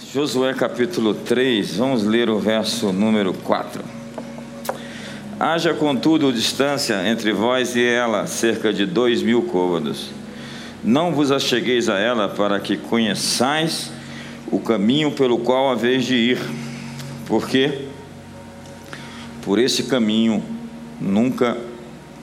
Josué 0.00 0.54
capítulo 0.54 1.12
3, 1.12 1.76
vamos 1.76 2.04
ler 2.04 2.30
o 2.30 2.38
verso 2.38 2.92
número 2.92 3.34
4. 3.34 3.82
Haja, 5.38 5.74
contudo, 5.74 6.32
distância 6.32 7.06
entre 7.06 7.32
vós 7.32 7.74
e 7.74 7.84
ela, 7.84 8.26
cerca 8.26 8.72
de 8.72 8.86
dois 8.86 9.22
mil 9.22 9.42
côvados. 9.42 10.10
Não 10.84 11.12
vos 11.12 11.32
achegueis 11.32 11.88
a 11.88 11.98
ela 11.98 12.28
para 12.28 12.60
que 12.60 12.76
conheçais 12.76 13.90
o 14.50 14.60
caminho 14.60 15.10
pelo 15.10 15.38
qual 15.38 15.68
haveis 15.68 16.04
de 16.04 16.14
ir, 16.14 16.38
porque 17.26 17.88
por 19.42 19.58
esse 19.58 19.82
caminho 19.82 20.42
nunca 21.00 21.58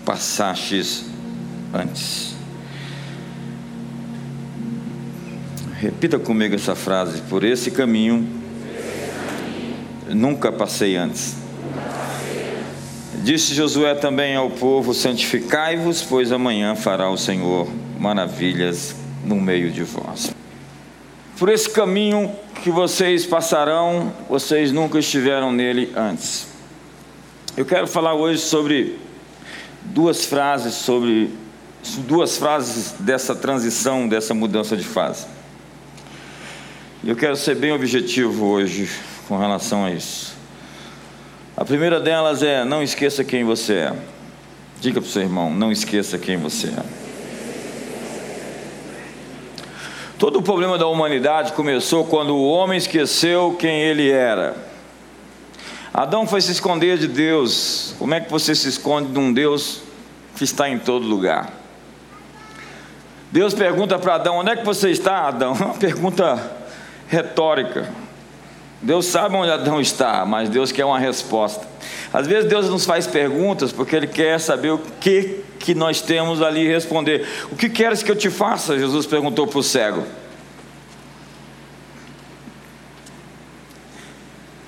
passastes 0.06 1.06
antes. 1.74 2.35
Repita 5.86 6.18
comigo 6.18 6.56
essa 6.56 6.74
frase: 6.74 7.22
por 7.30 7.44
esse 7.44 7.70
caminho 7.70 8.28
nunca 10.10 10.52
passei 10.52 10.96
antes. 10.96 11.36
Disse 13.24 13.54
Josué 13.54 13.94
também 13.94 14.36
ao 14.36 14.50
povo: 14.50 14.96
Santificai-vos, 14.96 16.02
pois 16.02 16.32
amanhã 16.32 16.76
fará 16.76 17.12
o 17.12 17.16
Senhor 17.16 17.70
maravilhas 18.00 18.96
no 19.24 19.36
meio 19.36 19.70
de 19.70 19.84
vós. 19.84 20.34
Por 21.38 21.50
esse 21.50 21.70
caminho 21.70 22.32
que 22.64 22.72
vocês 22.72 23.24
passarão, 23.28 24.12
vocês 24.28 24.72
nunca 24.72 24.98
estiveram 24.98 25.52
nele 25.52 25.94
antes. 25.96 26.48
Eu 27.56 27.64
quero 27.64 27.86
falar 27.86 28.16
hoje 28.16 28.40
sobre 28.40 28.98
duas 29.84 30.26
frases 30.26 30.74
sobre 30.74 31.30
duas 32.08 32.40
frases 32.40 32.96
dessa 33.00 33.36
transição, 33.36 34.10
dessa 34.10 34.34
mudança 34.34 34.76
de 34.76 34.84
fase. 34.84 35.35
Eu 37.06 37.16
quero 37.16 37.36
ser 37.36 37.54
bem 37.54 37.72
objetivo 37.72 38.48
hoje 38.48 38.90
com 39.28 39.38
relação 39.38 39.86
a 39.86 39.92
isso. 39.92 40.36
A 41.56 41.64
primeira 41.64 42.00
delas 42.00 42.42
é: 42.42 42.66
não 42.66 42.82
esqueça 42.82 43.24
quem 43.24 43.44
você 43.44 43.74
é. 43.74 43.94
Diga 44.82 45.00
para 45.00 45.08
o 45.08 45.12
seu 45.12 45.22
irmão: 45.22 45.54
não 45.54 45.72
esqueça 45.72 46.18
quem 46.18 46.36
você 46.36 46.70
é. 46.70 46.84
Todo 50.18 50.40
o 50.40 50.42
problema 50.42 50.80
da 50.80 50.88
humanidade 50.88 51.54
começou 51.54 52.06
quando 52.06 52.36
o 52.36 52.44
homem 52.44 52.80
esqueceu 52.80 53.56
quem 53.60 53.82
ele 53.84 54.10
era. 54.10 54.56
Adão 55.94 56.26
foi 56.26 56.42
se 56.42 56.54
esconder 56.54 56.98
de 56.98 57.08
Deus. 57.08 57.94
Como 58.00 58.16
é 58.16 58.20
que 58.20 58.32
você 58.32 58.56
se 58.56 58.68
esconde 58.68 59.12
de 59.12 59.20
um 59.20 59.32
Deus 59.32 59.84
que 60.36 60.44
está 60.44 60.68
em 60.68 60.80
todo 60.80 61.06
lugar? 61.06 61.54
Deus 63.32 63.54
pergunta 63.54 64.00
para 64.00 64.16
Adão: 64.16 64.38
onde 64.38 64.50
é 64.50 64.56
que 64.56 64.66
você 64.66 64.90
está, 64.90 65.28
Adão? 65.28 65.54
Uma 65.62 65.76
pergunta 65.76 66.65
retórica. 67.08 67.90
Deus 68.82 69.06
sabe 69.06 69.36
onde 69.36 69.52
Adão 69.52 69.82
está, 69.82 70.26
mas 70.26 70.50
Deus 70.50 70.72
quer 70.72 70.86
uma 70.86 71.00
resposta. 71.00 71.66
Às 72.14 72.28
vezes 72.28 72.50
Deus 72.50 72.70
nos 72.70 72.86
faz 72.86 73.08
perguntas 73.08 73.72
porque 73.72 73.96
Ele 73.96 74.08
quer 74.08 74.40
saber 74.40 74.72
o 74.72 74.78
que, 74.78 75.44
que 75.60 75.74
nós 75.74 76.02
temos 76.02 76.42
ali 76.42 76.68
responder. 76.68 77.28
O 77.52 77.56
que 77.56 77.70
queres 77.70 78.04
que 78.04 78.12
eu 78.12 78.16
te 78.16 78.30
faça? 78.30 78.78
Jesus 78.78 79.06
perguntou 79.06 79.48
para 79.48 79.60
o 79.60 79.64
cego. 79.64 80.04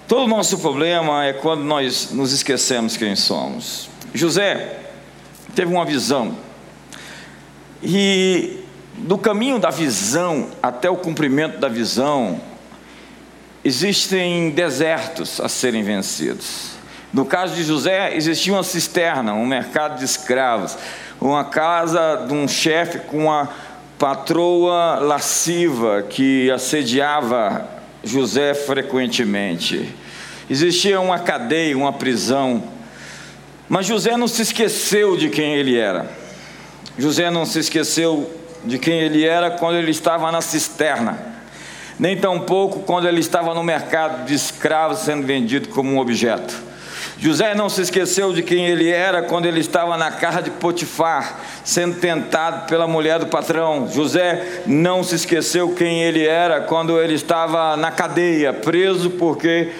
Todo 0.07 0.23
o 0.23 0.27
nosso 0.27 0.57
problema 0.59 1.25
é 1.25 1.33
quando 1.33 1.63
nós 1.63 2.11
nos 2.11 2.31
esquecemos 2.31 2.95
quem 2.95 3.15
somos. 3.15 3.89
José 4.13 4.79
teve 5.53 5.71
uma 5.71 5.85
visão. 5.85 6.35
E 7.83 8.63
do 8.97 9.17
caminho 9.17 9.59
da 9.59 9.69
visão 9.69 10.49
até 10.61 10.89
o 10.89 10.95
cumprimento 10.95 11.59
da 11.59 11.67
visão, 11.67 12.41
existem 13.63 14.49
desertos 14.49 15.39
a 15.39 15.47
serem 15.47 15.83
vencidos. 15.83 16.71
No 17.13 17.23
caso 17.23 17.55
de 17.55 17.63
José, 17.63 18.15
existia 18.15 18.53
uma 18.53 18.63
cisterna, 18.63 19.33
um 19.33 19.45
mercado 19.45 19.99
de 19.99 20.05
escravos, 20.05 20.77
uma 21.21 21.45
casa 21.45 22.25
de 22.27 22.33
um 22.33 22.47
chefe 22.47 22.99
com 22.99 23.25
uma 23.25 23.49
patroa 23.99 24.99
lasciva 24.99 26.03
que 26.03 26.49
assediava 26.51 27.67
José 28.03 28.53
frequentemente. 28.53 29.93
Existia 30.49 30.99
uma 30.99 31.19
cadeia, 31.19 31.77
uma 31.77 31.93
prisão. 31.93 32.63
Mas 33.69 33.85
José 33.85 34.15
não 34.17 34.27
se 34.27 34.41
esqueceu 34.41 35.17
de 35.17 35.29
quem 35.29 35.55
ele 35.55 35.77
era. 35.77 36.09
José 36.97 37.29
não 37.29 37.45
se 37.45 37.59
esqueceu 37.59 38.36
de 38.63 38.77
quem 38.77 38.99
ele 38.99 39.25
era 39.25 39.51
quando 39.51 39.77
ele 39.77 39.91
estava 39.91 40.31
na 40.31 40.41
cisterna, 40.41 41.17
nem 41.99 42.17
tampouco 42.17 42.81
quando 42.81 43.07
ele 43.07 43.19
estava 43.19 43.53
no 43.53 43.63
mercado 43.63 44.25
de 44.25 44.33
escravos 44.33 44.99
sendo 44.99 45.25
vendido 45.25 45.69
como 45.69 45.91
um 45.91 45.99
objeto. 45.99 46.67
José 47.19 47.55
não 47.55 47.67
se 47.67 47.81
esqueceu 47.81 48.31
de 48.31 48.43
quem 48.43 48.67
ele 48.67 48.91
era 48.91 49.23
quando 49.23 49.47
ele 49.47 49.59
estava 49.59 49.97
na 49.97 50.11
casa 50.11 50.39
de 50.39 50.51
Potifar, 50.51 51.39
sendo 51.63 51.99
tentado 51.99 52.67
pela 52.67 52.87
mulher 52.87 53.17
do 53.17 53.25
patrão. 53.25 53.89
José 53.91 54.61
não 54.67 55.03
se 55.03 55.15
esqueceu 55.15 55.73
quem 55.73 56.03
ele 56.03 56.27
era 56.27 56.61
quando 56.61 56.99
ele 56.99 57.15
estava 57.15 57.75
na 57.75 57.89
cadeia, 57.89 58.53
preso 58.53 59.09
porque 59.09 59.71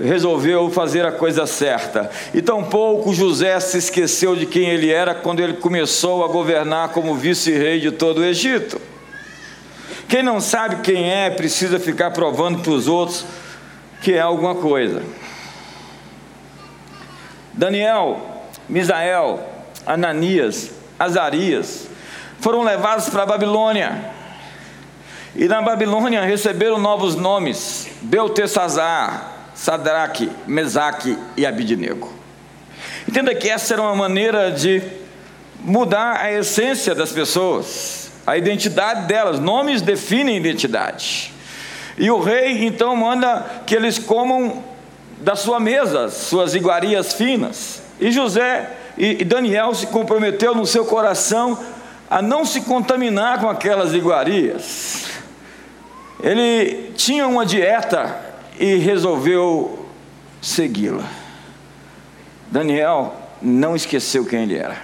resolveu 0.00 0.70
fazer 0.70 1.04
a 1.04 1.12
coisa 1.12 1.46
certa. 1.46 2.10
E 2.32 2.40
tampouco 2.40 3.14
José 3.14 3.58
se 3.60 3.78
esqueceu 3.78 4.34
de 4.34 4.46
quem 4.46 4.70
ele 4.70 4.90
era 4.90 5.14
quando 5.14 5.40
ele 5.40 5.54
começou 5.54 6.24
a 6.24 6.28
governar 6.28 6.90
como 6.90 7.14
vice-rei 7.14 7.80
de 7.80 7.90
todo 7.90 8.18
o 8.18 8.24
Egito. 8.24 8.80
Quem 10.08 10.22
não 10.22 10.40
sabe 10.40 10.76
quem 10.76 11.10
é, 11.10 11.30
precisa 11.30 11.78
ficar 11.78 12.10
provando 12.10 12.60
para 12.60 12.72
os 12.72 12.88
outros 12.88 13.24
que 14.00 14.12
é 14.12 14.20
alguma 14.20 14.54
coisa. 14.54 15.02
Daniel, 17.52 18.20
Misael, 18.68 19.40
Ananias, 19.86 20.70
Azarias 20.98 21.88
foram 22.40 22.62
levados 22.62 23.08
para 23.08 23.22
a 23.22 23.26
Babilônia. 23.26 24.12
E 25.34 25.48
na 25.48 25.62
Babilônia 25.62 26.22
receberam 26.22 26.78
novos 26.78 27.16
nomes: 27.16 27.88
Beltesazar, 28.02 29.33
Sadraque, 29.54 30.30
Mesaque 30.46 31.16
e 31.36 31.46
Abidinego. 31.46 32.12
Entenda 33.08 33.34
que 33.34 33.48
essa 33.48 33.74
era 33.74 33.82
uma 33.82 33.94
maneira 33.94 34.50
de 34.50 34.82
mudar 35.60 36.20
a 36.20 36.32
essência 36.32 36.94
das 36.94 37.12
pessoas, 37.12 38.10
a 38.26 38.36
identidade 38.36 39.06
delas. 39.06 39.38
Nomes 39.38 39.80
definem 39.80 40.36
identidade. 40.36 41.32
E 41.96 42.10
o 42.10 42.20
rei 42.20 42.64
então 42.66 42.96
manda 42.96 43.62
que 43.66 43.74
eles 43.74 43.98
comam 43.98 44.64
da 45.20 45.36
sua 45.36 45.60
mesa 45.60 46.08
suas 46.08 46.54
iguarias 46.54 47.14
finas. 47.14 47.82
E 48.00 48.10
José 48.10 48.68
e 48.98 49.24
Daniel 49.24 49.74
se 49.74 49.86
comprometeu 49.86 50.54
no 50.54 50.66
seu 50.66 50.84
coração 50.84 51.58
a 52.10 52.20
não 52.20 52.44
se 52.44 52.62
contaminar 52.62 53.40
com 53.40 53.48
aquelas 53.48 53.94
iguarias. 53.94 55.04
Ele 56.22 56.92
tinha 56.96 57.26
uma 57.26 57.44
dieta 57.44 58.23
e 58.58 58.76
resolveu 58.76 59.88
segui-la. 60.40 61.08
Daniel 62.50 63.14
não 63.40 63.74
esqueceu 63.74 64.24
quem 64.24 64.42
ele 64.42 64.56
era. 64.56 64.76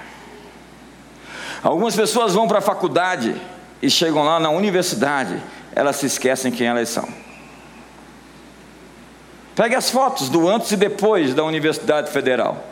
Algumas 1.63 1.95
pessoas 1.95 2.35
vão 2.35 2.49
para 2.49 2.59
a 2.59 2.63
faculdade 2.63 3.35
e 3.83 3.91
chegam 3.91 4.25
lá 4.25 4.41
na 4.41 4.51
universidade, 4.51 5.41
elas 5.75 5.97
se 5.97 6.07
esquecem 6.07 6.51
quem 6.51 6.67
elas 6.67 6.89
são. 6.89 7.09
Pegue 9.55 9.75
as 9.75 9.91
fotos 9.91 10.29
do 10.29 10.49
antes 10.49 10.73
e 10.73 10.77
depois 10.77 11.35
da 11.35 11.45
Universidade 11.45 12.11
Federal. 12.11 12.65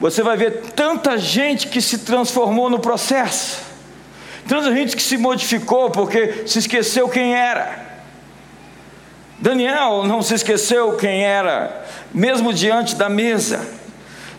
Você 0.00 0.22
vai 0.22 0.36
ver 0.36 0.62
tanta 0.74 1.18
gente 1.18 1.68
que 1.68 1.80
se 1.80 1.98
transformou 1.98 2.70
no 2.70 2.78
processo, 2.78 3.60
tanta 4.48 4.74
gente 4.74 4.96
que 4.96 5.02
se 5.02 5.16
modificou 5.16 5.90
porque 5.90 6.46
se 6.46 6.58
esqueceu 6.58 7.08
quem 7.08 7.34
era. 7.34 7.93
Daniel 9.38 10.04
não 10.04 10.22
se 10.22 10.34
esqueceu 10.34 10.96
quem 10.96 11.24
era, 11.24 11.84
mesmo 12.12 12.52
diante 12.52 12.94
da 12.94 13.08
mesa, 13.08 13.66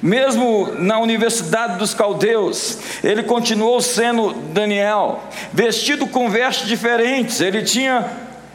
mesmo 0.02 0.74
na 0.80 1.00
Universidade 1.00 1.78
dos 1.78 1.94
Caldeus, 1.94 2.78
ele 3.04 3.24
continuou 3.24 3.82
sendo 3.82 4.34
Daniel, 4.54 5.24
vestido 5.52 6.08
com 6.08 6.30
vestes 6.30 6.68
diferentes, 6.68 7.42
ele 7.42 7.64
tinha 7.64 8.06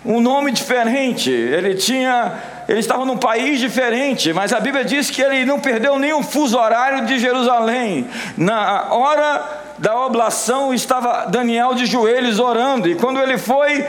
um 0.05 0.20
nome 0.20 0.50
diferente, 0.50 1.31
ele 1.31 1.75
tinha, 1.75 2.32
ele 2.67 2.81
estava 2.81 3.05
num 3.05 3.19
país 3.19 3.61
diferente, 3.61 4.32
mas 4.32 4.53
a 4.53 4.61
Bíblia 4.61 4.85
diz 4.85 5.11
que 5.11 5.20
ele 5.20 5.44
não 5.44 5.61
perdeu 5.61 5.99
nenhum 5.99 6.23
fuso 6.23 6.59
horário 6.59 7.05
de 7.05 7.19
Jerusalém. 7.19 8.06
Na 8.37 8.94
hora 8.94 9.62
da 9.76 9.99
oblação 10.06 10.73
estava 10.73 11.26
Daniel 11.26 11.75
de 11.75 11.85
joelhos 11.85 12.38
orando, 12.38 12.88
e 12.88 12.94
quando 12.94 13.20
ele 13.20 13.37
foi 13.37 13.85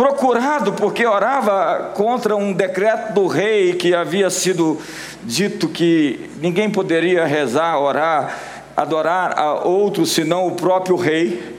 procurado 0.00 0.72
porque 0.72 1.04
orava 1.04 1.92
contra 1.94 2.34
um 2.34 2.54
decreto 2.54 3.12
do 3.12 3.26
rei 3.26 3.74
que 3.74 3.94
havia 3.94 4.30
sido 4.30 4.80
dito 5.22 5.68
que 5.68 6.30
ninguém 6.40 6.70
poderia 6.70 7.26
rezar, 7.26 7.78
orar, 7.78 8.34
adorar 8.74 9.38
a 9.38 9.56
outro 9.56 10.06
senão 10.06 10.46
o 10.46 10.52
próprio 10.52 10.96
rei. 10.96 11.54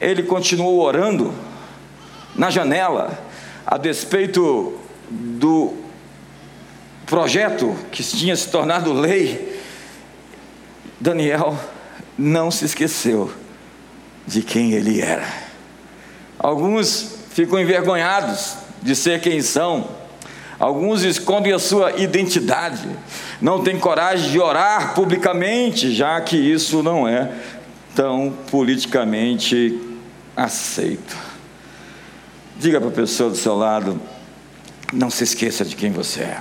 Ele 0.00 0.24
continuou 0.24 0.80
orando 0.80 1.32
na 2.34 2.50
janela, 2.50 3.16
a 3.64 3.78
despeito 3.78 4.76
do 5.08 5.72
projeto 7.06 7.72
que 7.92 8.02
tinha 8.02 8.34
se 8.34 8.48
tornado 8.48 8.92
lei, 8.92 9.62
Daniel 10.98 11.56
não 12.18 12.50
se 12.50 12.64
esqueceu 12.64 13.30
de 14.26 14.42
quem 14.42 14.72
ele 14.72 15.00
era. 15.00 15.28
Alguns 16.36 17.15
ficam 17.36 17.60
envergonhados 17.60 18.54
de 18.80 18.96
ser 18.96 19.20
quem 19.20 19.42
são, 19.42 19.90
alguns 20.58 21.02
escondem 21.02 21.52
a 21.52 21.58
sua 21.58 21.92
identidade, 22.00 22.88
não 23.42 23.62
têm 23.62 23.78
coragem 23.78 24.30
de 24.30 24.40
orar 24.40 24.94
publicamente, 24.94 25.92
já 25.94 26.18
que 26.18 26.34
isso 26.34 26.82
não 26.82 27.06
é 27.06 27.30
tão 27.94 28.34
politicamente 28.50 29.78
aceito. 30.34 31.14
Diga 32.58 32.80
para 32.80 32.88
a 32.88 32.92
pessoa 32.92 33.28
do 33.28 33.36
seu 33.36 33.54
lado: 33.54 34.00
não 34.90 35.10
se 35.10 35.24
esqueça 35.24 35.62
de 35.62 35.76
quem 35.76 35.90
você 35.90 36.22
é. 36.22 36.38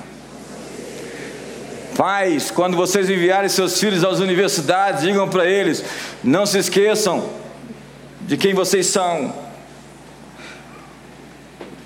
Pais, 1.98 2.50
quando 2.52 2.78
vocês 2.78 3.10
enviarem 3.10 3.50
seus 3.50 3.78
filhos 3.82 4.06
às 4.06 4.20
universidades, 4.20 5.02
digam 5.02 5.28
para 5.28 5.46
eles: 5.46 5.84
não 6.24 6.46
se 6.46 6.58
esqueçam 6.58 7.30
de 8.22 8.38
quem 8.38 8.54
vocês 8.54 8.86
são. 8.86 9.45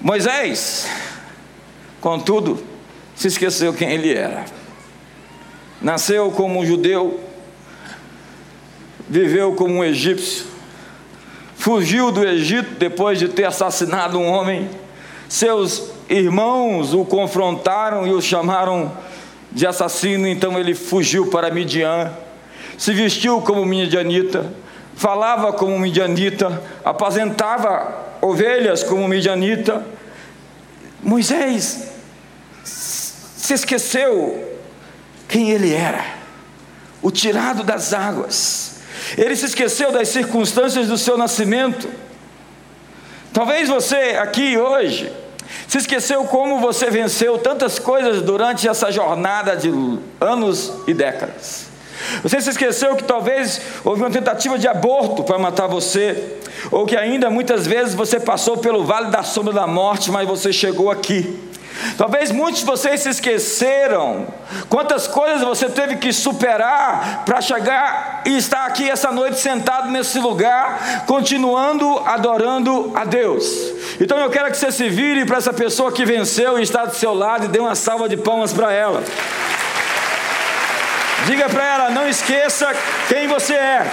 Moisés, 0.01 0.87
contudo, 1.99 2.63
se 3.13 3.27
esqueceu 3.27 3.73
quem 3.73 3.91
ele 3.91 4.13
era. 4.13 4.45
Nasceu 5.81 6.31
como 6.31 6.59
um 6.59 6.65
judeu, 6.65 7.19
viveu 9.09 9.53
como 9.55 9.75
um 9.75 9.83
egípcio, 9.83 10.45
fugiu 11.53 12.13
do 12.13 12.25
Egito 12.25 12.75
depois 12.79 13.19
de 13.19 13.27
ter 13.27 13.43
assassinado 13.43 14.17
um 14.17 14.25
homem. 14.25 14.69
Seus 15.27 15.91
irmãos 16.09 16.93
o 16.93 17.03
confrontaram 17.03 18.07
e 18.07 18.13
o 18.13 18.21
chamaram 18.21 18.93
de 19.51 19.67
assassino, 19.67 20.27
então 20.27 20.57
ele 20.57 20.73
fugiu 20.73 21.27
para 21.27 21.51
Midian, 21.51 22.13
se 22.77 22.93
vestiu 22.93 23.41
como 23.41 23.65
midianita, 23.65 24.53
falava 24.95 25.51
como 25.51 25.77
midianita, 25.77 26.63
apazentava 26.85 28.08
ovelhas 28.21 28.83
como 28.83 29.07
midianita. 29.07 29.85
Moisés 31.01 31.89
se 32.63 33.53
esqueceu 33.53 34.57
quem 35.27 35.51
ele 35.51 35.73
era, 35.73 36.03
o 37.01 37.11
tirado 37.11 37.63
das 37.63 37.93
águas. 37.93 38.79
Ele 39.17 39.35
se 39.35 39.45
esqueceu 39.45 39.91
das 39.91 40.09
circunstâncias 40.09 40.87
do 40.87 40.97
seu 40.97 41.17
nascimento. 41.17 41.89
Talvez 43.33 43.69
você 43.69 44.17
aqui 44.19 44.57
hoje 44.57 45.11
se 45.67 45.77
esqueceu 45.77 46.25
como 46.25 46.59
você 46.59 46.89
venceu 46.89 47.37
tantas 47.37 47.79
coisas 47.79 48.21
durante 48.21 48.67
essa 48.67 48.91
jornada 48.91 49.55
de 49.55 49.71
anos 50.19 50.73
e 50.87 50.93
décadas. 50.93 51.68
Você 52.23 52.41
se 52.41 52.49
esqueceu 52.49 52.95
que 52.95 53.03
talvez 53.03 53.61
houve 53.83 54.01
uma 54.01 54.09
tentativa 54.09 54.57
de 54.57 54.67
aborto 54.67 55.23
para 55.23 55.37
matar 55.37 55.67
você, 55.67 56.37
ou 56.71 56.85
que 56.85 56.95
ainda 56.95 57.29
muitas 57.29 57.65
vezes 57.65 57.93
você 57.93 58.19
passou 58.19 58.57
pelo 58.57 58.83
vale 58.83 59.09
da 59.09 59.23
sombra 59.23 59.53
da 59.53 59.67
morte, 59.67 60.11
mas 60.11 60.27
você 60.27 60.51
chegou 60.51 60.89
aqui. 60.89 61.49
Talvez 61.97 62.31
muitos 62.31 62.61
de 62.61 62.65
vocês 62.65 63.01
se 63.01 63.09
esqueceram 63.09 64.27
quantas 64.67 65.07
coisas 65.07 65.41
você 65.41 65.69
teve 65.69 65.95
que 65.95 66.11
superar 66.11 67.23
para 67.25 67.41
chegar 67.41 68.23
e 68.25 68.37
estar 68.37 68.65
aqui 68.65 68.89
essa 68.89 69.11
noite 69.11 69.39
sentado 69.39 69.89
nesse 69.89 70.19
lugar, 70.19 71.05
continuando 71.05 71.99
adorando 71.99 72.91
a 72.95 73.05
Deus. 73.05 73.47
Então 73.99 74.17
eu 74.17 74.29
quero 74.29 74.51
que 74.51 74.57
você 74.57 74.71
se 74.71 74.89
vire 74.89 75.25
para 75.25 75.37
essa 75.37 75.53
pessoa 75.53 75.91
que 75.91 76.05
venceu 76.05 76.59
e 76.59 76.63
está 76.63 76.85
do 76.85 76.95
seu 76.95 77.13
lado 77.13 77.45
e 77.45 77.47
dê 77.47 77.59
uma 77.59 77.75
salva 77.75 78.09
de 78.09 78.17
palmas 78.17 78.51
para 78.51 78.73
ela. 78.73 79.01
Diga 81.29 81.47
para 81.47 81.63
ela: 81.63 81.89
não 81.91 82.07
esqueça 82.07 82.67
quem 83.07 83.27
você 83.27 83.53
é. 83.53 83.85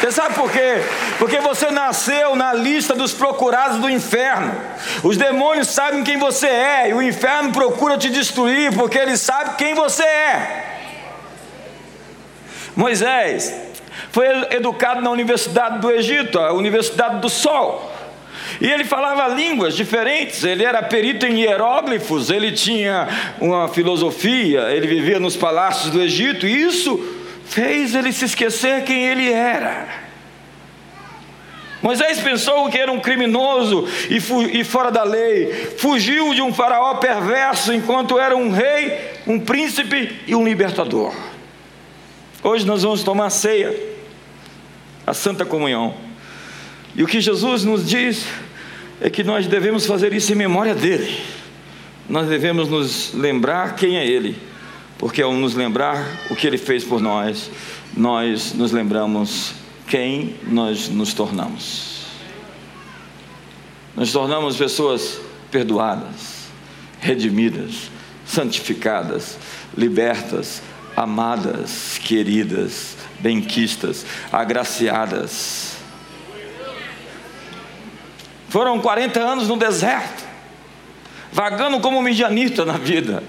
Você 0.00 0.10
sabe 0.10 0.34
por 0.34 0.50
quê? 0.50 0.82
Porque 1.20 1.38
você 1.38 1.70
nasceu 1.70 2.34
na 2.34 2.52
lista 2.52 2.94
dos 2.94 3.12
procurados 3.12 3.78
do 3.78 3.88
inferno. 3.88 4.52
Os 5.04 5.16
demônios 5.16 5.68
sabem 5.68 6.02
quem 6.02 6.18
você 6.18 6.48
é, 6.48 6.90
e 6.90 6.94
o 6.94 7.02
inferno 7.02 7.52
procura 7.52 7.96
te 7.96 8.10
destruir, 8.10 8.74
porque 8.74 8.98
ele 8.98 9.16
sabe 9.16 9.56
quem 9.56 9.72
você 9.72 10.02
é. 10.02 10.64
Moisés 12.74 13.54
foi 14.10 14.26
educado 14.50 15.00
na 15.00 15.10
Universidade 15.10 15.78
do 15.78 15.92
Egito, 15.92 16.40
a 16.40 16.52
Universidade 16.52 17.20
do 17.20 17.28
Sol. 17.28 17.92
E 18.60 18.66
ele 18.66 18.84
falava 18.84 19.34
línguas 19.34 19.76
diferentes, 19.76 20.42
ele 20.42 20.64
era 20.64 20.82
perito 20.82 21.24
em 21.24 21.40
hieróglifos, 21.40 22.28
ele 22.28 22.50
tinha 22.50 23.06
uma 23.40 23.68
filosofia, 23.68 24.72
ele 24.72 24.86
vivia 24.86 25.20
nos 25.20 25.36
palácios 25.36 25.92
do 25.92 26.02
Egito, 26.02 26.46
e 26.46 26.62
isso 26.62 26.98
fez 27.44 27.94
ele 27.94 28.12
se 28.12 28.24
esquecer 28.24 28.82
quem 28.82 29.06
ele 29.06 29.30
era. 29.30 30.08
Moisés 31.80 32.18
pensou 32.20 32.68
que 32.68 32.76
era 32.76 32.90
um 32.90 32.98
criminoso 32.98 33.86
e, 34.10 34.16
e, 34.58 34.64
fora 34.64 34.90
da 34.90 35.04
lei, 35.04 35.52
fugiu 35.78 36.34
de 36.34 36.42
um 36.42 36.52
faraó 36.52 36.96
perverso 36.96 37.72
enquanto 37.72 38.18
era 38.18 38.36
um 38.36 38.50
rei, 38.50 38.98
um 39.26 39.38
príncipe 39.38 40.20
e 40.26 40.34
um 40.34 40.44
libertador. 40.44 41.14
Hoje 42.42 42.66
nós 42.66 42.82
vamos 42.82 43.04
tomar 43.04 43.30
ceia, 43.30 43.72
a 45.06 45.14
Santa 45.14 45.44
Comunhão, 45.44 45.94
e 46.96 47.04
o 47.04 47.06
que 47.06 47.20
Jesus 47.20 47.62
nos 47.62 47.88
diz 47.88 48.26
é 49.00 49.08
que 49.08 49.22
nós 49.22 49.46
devemos 49.46 49.86
fazer 49.86 50.12
isso 50.12 50.32
em 50.32 50.36
memória 50.36 50.74
dele, 50.74 51.20
nós 52.08 52.28
devemos 52.28 52.68
nos 52.68 53.12
lembrar 53.14 53.76
quem 53.76 53.96
é 53.96 54.06
ele 54.06 54.48
porque 54.98 55.22
ao 55.22 55.32
nos 55.32 55.54
lembrar 55.54 56.04
o 56.28 56.34
que 56.34 56.46
Ele 56.46 56.58
fez 56.58 56.82
por 56.82 57.00
nós, 57.00 57.50
nós 57.96 58.52
nos 58.52 58.72
lembramos 58.72 59.54
quem 59.86 60.34
nós 60.42 60.88
nos 60.88 61.14
tornamos. 61.14 62.02
Nos 63.94 64.12
tornamos 64.12 64.56
pessoas 64.56 65.20
perdoadas, 65.50 66.48
redimidas, 67.00 67.90
santificadas, 68.26 69.38
libertas, 69.76 70.60
amadas, 70.96 71.98
queridas, 71.98 72.96
benquistas, 73.20 74.04
agraciadas. 74.32 75.67
Foram 78.48 78.80
40 78.80 79.20
anos 79.20 79.48
no 79.48 79.56
deserto, 79.56 80.24
vagando 81.32 81.80
como 81.80 82.00
midianita 82.00 82.64
na 82.64 82.78
vida 82.78 83.22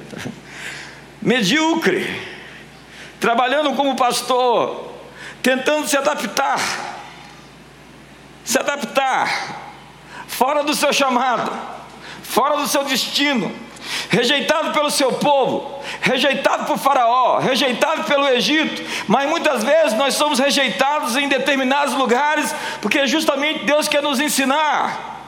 medíocre, 1.22 2.08
trabalhando 3.20 3.74
como 3.74 3.96
pastor, 3.96 4.94
tentando 5.42 5.88
se 5.88 5.98
adaptar, 5.98 6.60
se 8.44 8.58
adaptar, 8.58 9.74
fora 10.28 10.64
do 10.64 10.74
seu 10.74 10.94
chamado, 10.94 11.52
fora 12.24 12.58
do 12.58 12.68
seu 12.68 12.84
destino, 12.86 13.54
rejeitado 14.10 14.72
pelo 14.72 14.90
seu 14.90 15.14
povo, 15.14 15.84
rejeitado 16.02 16.66
por 16.66 16.78
Faraó, 16.78 17.40
rejeitado 17.40 18.04
pelo 18.04 18.28
Egito, 18.30 18.82
mas 19.08 19.30
muitas 19.30 19.64
vezes 19.64 19.94
nós 19.94 20.14
somos 20.14 20.40
rejeitados 20.40 21.16
em 21.18 21.28
determinados 21.28 21.96
lugares, 21.96 22.54
porque 22.82 23.06
justamente 23.08 23.66
Deus 23.66 23.88
quer 23.88 24.02
nos 24.02 24.20
ensinar. 24.20 25.19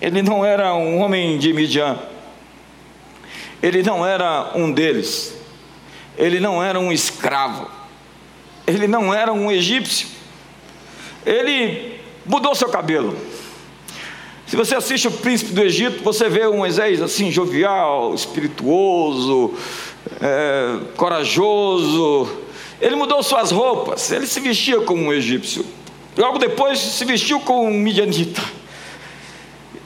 Ele 0.00 0.22
não 0.22 0.44
era 0.44 0.74
um 0.74 0.98
homem 1.00 1.38
de 1.38 1.52
Midian, 1.52 1.98
ele 3.62 3.82
não 3.82 4.06
era 4.06 4.52
um 4.54 4.72
deles, 4.72 5.36
ele 6.16 6.40
não 6.40 6.62
era 6.62 6.80
um 6.80 6.90
escravo, 6.90 7.70
ele 8.66 8.86
não 8.86 9.12
era 9.12 9.32
um 9.32 9.50
egípcio, 9.50 10.08
ele 11.26 12.00
mudou 12.24 12.54
seu 12.54 12.68
cabelo. 12.70 13.16
Se 14.46 14.56
você 14.56 14.74
assiste 14.74 15.06
o 15.06 15.12
príncipe 15.12 15.52
do 15.52 15.62
Egito, 15.62 16.02
você 16.02 16.28
vê 16.28 16.44
um 16.46 16.56
Moisés 16.56 17.00
assim, 17.00 17.30
jovial, 17.30 18.12
espirituoso, 18.14 19.54
é, 20.20 20.78
corajoso. 20.96 22.28
Ele 22.80 22.96
mudou 22.96 23.22
suas 23.22 23.52
roupas, 23.52 24.10
ele 24.10 24.26
se 24.26 24.40
vestia 24.40 24.80
como 24.80 25.04
um 25.04 25.12
egípcio. 25.12 25.64
Logo 26.16 26.38
depois 26.38 26.80
se 26.80 27.04
vestiu 27.04 27.38
como 27.38 27.68
um 27.68 27.74
midianita. 27.74 28.42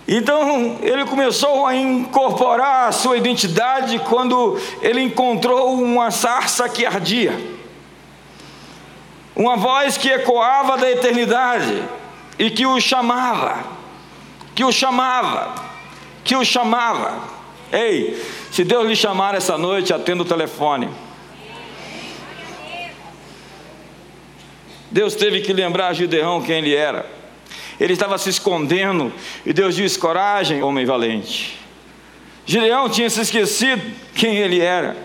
Então 0.07 0.79
ele 0.83 1.05
começou 1.07 1.67
a 1.67 1.75
incorporar 1.75 2.89
a 2.89 2.93
sua 2.93 3.17
identidade 3.17 3.99
quando 4.01 4.61
ele 4.83 5.01
encontrou 5.01 5.81
uma 5.81 6.11
sarça 6.11 6.69
que 6.69 6.85
ardia, 6.85 7.39
uma 9.35 9.57
voz 9.57 9.97
que 9.97 10.11
ecoava 10.11 10.77
da 10.77 10.91
eternidade 10.91 11.83
e 12.39 12.51
que 12.51 12.67
o 12.67 12.79
chamava, 12.81 13.65
que 14.55 14.63
o 14.63 14.71
chamava, 14.71 15.55
que 16.23 16.37
o 16.37 16.45
chamava. 16.45 17.33
Ei, 17.73 18.23
se 18.53 18.63
Deus 18.63 18.87
lhe 18.87 18.95
chamar 18.95 19.35
essa 19.35 19.57
noite, 19.57 19.93
atenda 19.93 20.23
o 20.23 20.27
telefone. 20.27 20.91
Deus 24.91 25.15
teve 25.17 25.41
que 25.41 25.53
lembrar 25.53 25.89
a 25.89 25.93
Gideão 25.93 26.41
quem 26.43 26.59
ele 26.59 26.75
era. 26.75 27.24
Ele 27.79 27.93
estava 27.93 28.19
se 28.19 28.31
escondendo. 28.31 29.13
E 29.45 29.53
Deus 29.53 29.75
diz: 29.75 29.97
Coragem, 29.97 30.63
homem 30.63 30.85
valente. 30.85 31.59
Gideão 32.47 32.89
tinha 32.89 33.09
se 33.09 33.21
esquecido 33.21 33.83
quem 34.15 34.37
ele 34.37 34.61
era. 34.61 34.97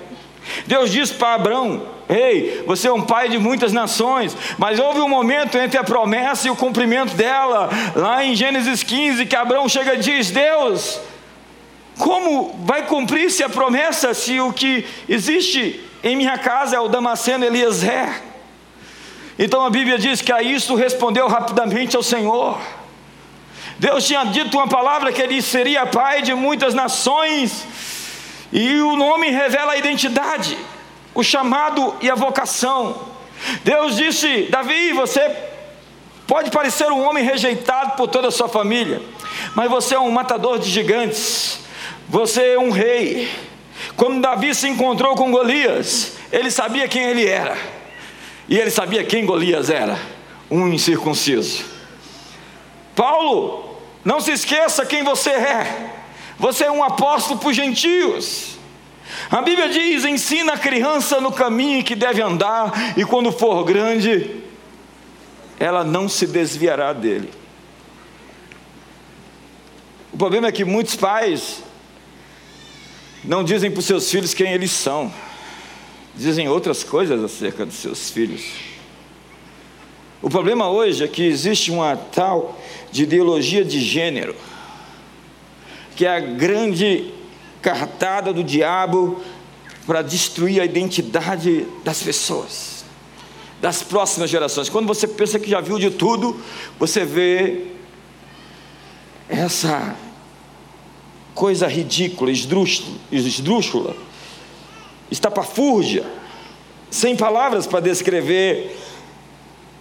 Deus 0.66 0.92
disse 0.92 1.14
para 1.14 1.36
Abraão: 1.36 1.84
Ei, 2.08 2.64
você 2.66 2.88
é 2.88 2.94
um 2.94 3.02
pai 3.02 3.30
de 3.30 3.38
muitas 3.38 3.72
nações, 3.72 4.36
mas 4.58 4.80
houve 4.80 5.00
um 5.00 5.10
momento 5.10 5.58
entre 5.58 5.78
a 5.78 5.84
promessa 5.84 6.48
e 6.48 6.52
o 6.52 6.56
cumprimento 6.56 7.14
dela, 7.16 7.70
lá 7.96 8.24
em 8.24 8.36
Gênesis 8.36 8.84
15, 8.84 9.26
que 9.26 9.36
Abraão 9.36 9.70
chega 9.70 9.96
e 9.96 10.00
diz: 10.00 10.32
Deus, 10.32 11.00
como 11.98 12.56
vai 12.66 12.86
cumprir-se 12.86 13.44
a 13.44 13.50
promessa 13.50 14.14
se 14.14 14.40
o 14.40 14.52
que 14.54 14.86
existe 15.08 15.80
em 16.04 16.16
minha 16.16 16.38
casa 16.38 16.76
é 16.76 16.80
o 16.80 16.88
Damasceno 16.88 17.46
Eliezer? 17.46 18.29
Então 19.42 19.66
a 19.66 19.70
Bíblia 19.70 19.98
diz 19.98 20.22
que 20.22 20.34
a 20.34 20.44
isso 20.44 20.76
respondeu 20.76 21.26
rapidamente 21.30 21.96
ao 21.96 22.04
Senhor. 22.04 22.60
Deus 23.80 24.06
tinha 24.06 24.26
dito 24.26 24.58
uma 24.58 24.68
palavra 24.68 25.14
que 25.14 25.22
ele 25.22 25.42
seria 25.42 25.86
pai 25.86 26.22
de 26.22 26.34
muitas 26.34 26.74
nações, 26.74 27.66
e 28.52 28.82
o 28.82 28.98
nome 28.98 29.30
revela 29.30 29.72
a 29.72 29.78
identidade, 29.78 30.58
o 31.16 31.24
chamado 31.24 31.96
e 32.02 32.10
a 32.12 32.16
vocação. 32.16 33.08
Deus 33.64 33.96
disse: 33.96 34.48
Davi, 34.50 34.92
você 34.92 35.34
pode 36.28 36.52
parecer 36.52 36.92
um 36.92 37.02
homem 37.02 37.24
rejeitado 37.24 37.96
por 37.96 38.10
toda 38.10 38.28
a 38.28 38.32
sua 38.32 38.50
família, 38.50 39.02
mas 39.56 39.70
você 39.70 39.96
é 39.96 40.00
um 40.00 40.12
matador 40.12 40.60
de 40.60 40.70
gigantes, 40.70 41.62
você 42.10 42.56
é 42.56 42.60
um 42.60 42.72
rei. 42.72 43.32
Quando 43.96 44.20
Davi 44.20 44.54
se 44.54 44.68
encontrou 44.68 45.16
com 45.16 45.32
Golias, 45.32 46.18
ele 46.30 46.52
sabia 46.52 46.90
quem 46.90 47.04
ele 47.04 47.26
era, 47.26 47.58
e 48.50 48.58
ele 48.58 48.72
sabia 48.72 49.04
quem 49.04 49.26
Golias 49.26 49.70
era: 49.70 50.00
um 50.50 50.68
incircunciso. 50.68 51.64
Paulo, 52.96 53.78
não 54.04 54.20
se 54.20 54.32
esqueça 54.32 54.86
quem 54.86 55.04
você 55.04 55.30
é. 55.30 55.94
Você 56.40 56.64
é 56.64 56.72
um 56.72 56.84
apóstolo 56.84 57.40
para 57.40 57.50
os 57.50 57.56
gentios. 57.56 58.58
A 59.30 59.42
Bíblia 59.42 59.70
diz: 59.70 60.04
ensina 60.04 60.54
a 60.54 60.58
criança 60.58 61.22
no 61.22 61.32
caminho 61.32 61.84
que 61.84 61.96
deve 61.96 62.22
andar, 62.22 62.98
e 62.98 63.06
quando 63.06 63.32
for 63.32 63.64
grande, 63.64 64.42
ela 65.60 65.84
não 65.84 66.10
se 66.10 66.26
desviará 66.26 66.92
dele. 66.92 67.30
O 70.12 70.18
problema 70.18 70.48
é 70.48 70.52
que 70.52 70.66
muitos 70.66 70.96
pais 70.96 71.62
não 73.24 73.44
dizem 73.44 73.70
para 73.70 73.80
os 73.80 73.86
seus 73.86 74.10
filhos 74.10 74.34
quem 74.34 74.52
eles 74.52 74.72
são, 74.72 75.14
dizem 76.16 76.48
outras 76.48 76.84
coisas 76.84 77.24
acerca 77.24 77.66
dos 77.66 77.76
seus 77.76 78.10
filhos. 78.10 78.44
O 80.22 80.30
problema 80.30 80.70
hoje 80.70 81.04
é 81.04 81.08
que 81.08 81.24
existe 81.24 81.72
uma 81.72 81.96
tal 81.96 82.60
de 82.92 83.04
ideologia 83.04 83.64
de 83.64 83.80
gênero 83.80 84.36
que 86.00 86.06
é 86.06 86.16
a 86.16 86.20
grande 86.22 87.12
cartada 87.62 88.32
do 88.32 88.42
diabo 88.42 89.22
para 89.86 90.02
destruir 90.02 90.62
a 90.62 90.64
identidade 90.64 91.68
das 91.84 92.02
pessoas, 92.02 92.86
das 93.60 93.84
próximas 93.84 94.30
gerações. 94.30 94.70
Quando 94.70 94.88
você 94.88 95.06
pensa 95.06 95.38
que 95.38 95.50
já 95.50 95.60
viu 95.60 95.78
de 95.78 95.90
tudo, 95.90 96.40
você 96.80 97.04
vê 97.04 97.66
essa 99.28 99.94
coisa 101.36 101.68
ridícula, 101.68 102.32
esdrúxula, 102.32 102.98
esdrúxula 103.12 103.94
estapafúrdia, 105.12 106.06
sem 106.90 107.16
palavras 107.16 107.68
para 107.68 107.80
descrever 107.80 108.76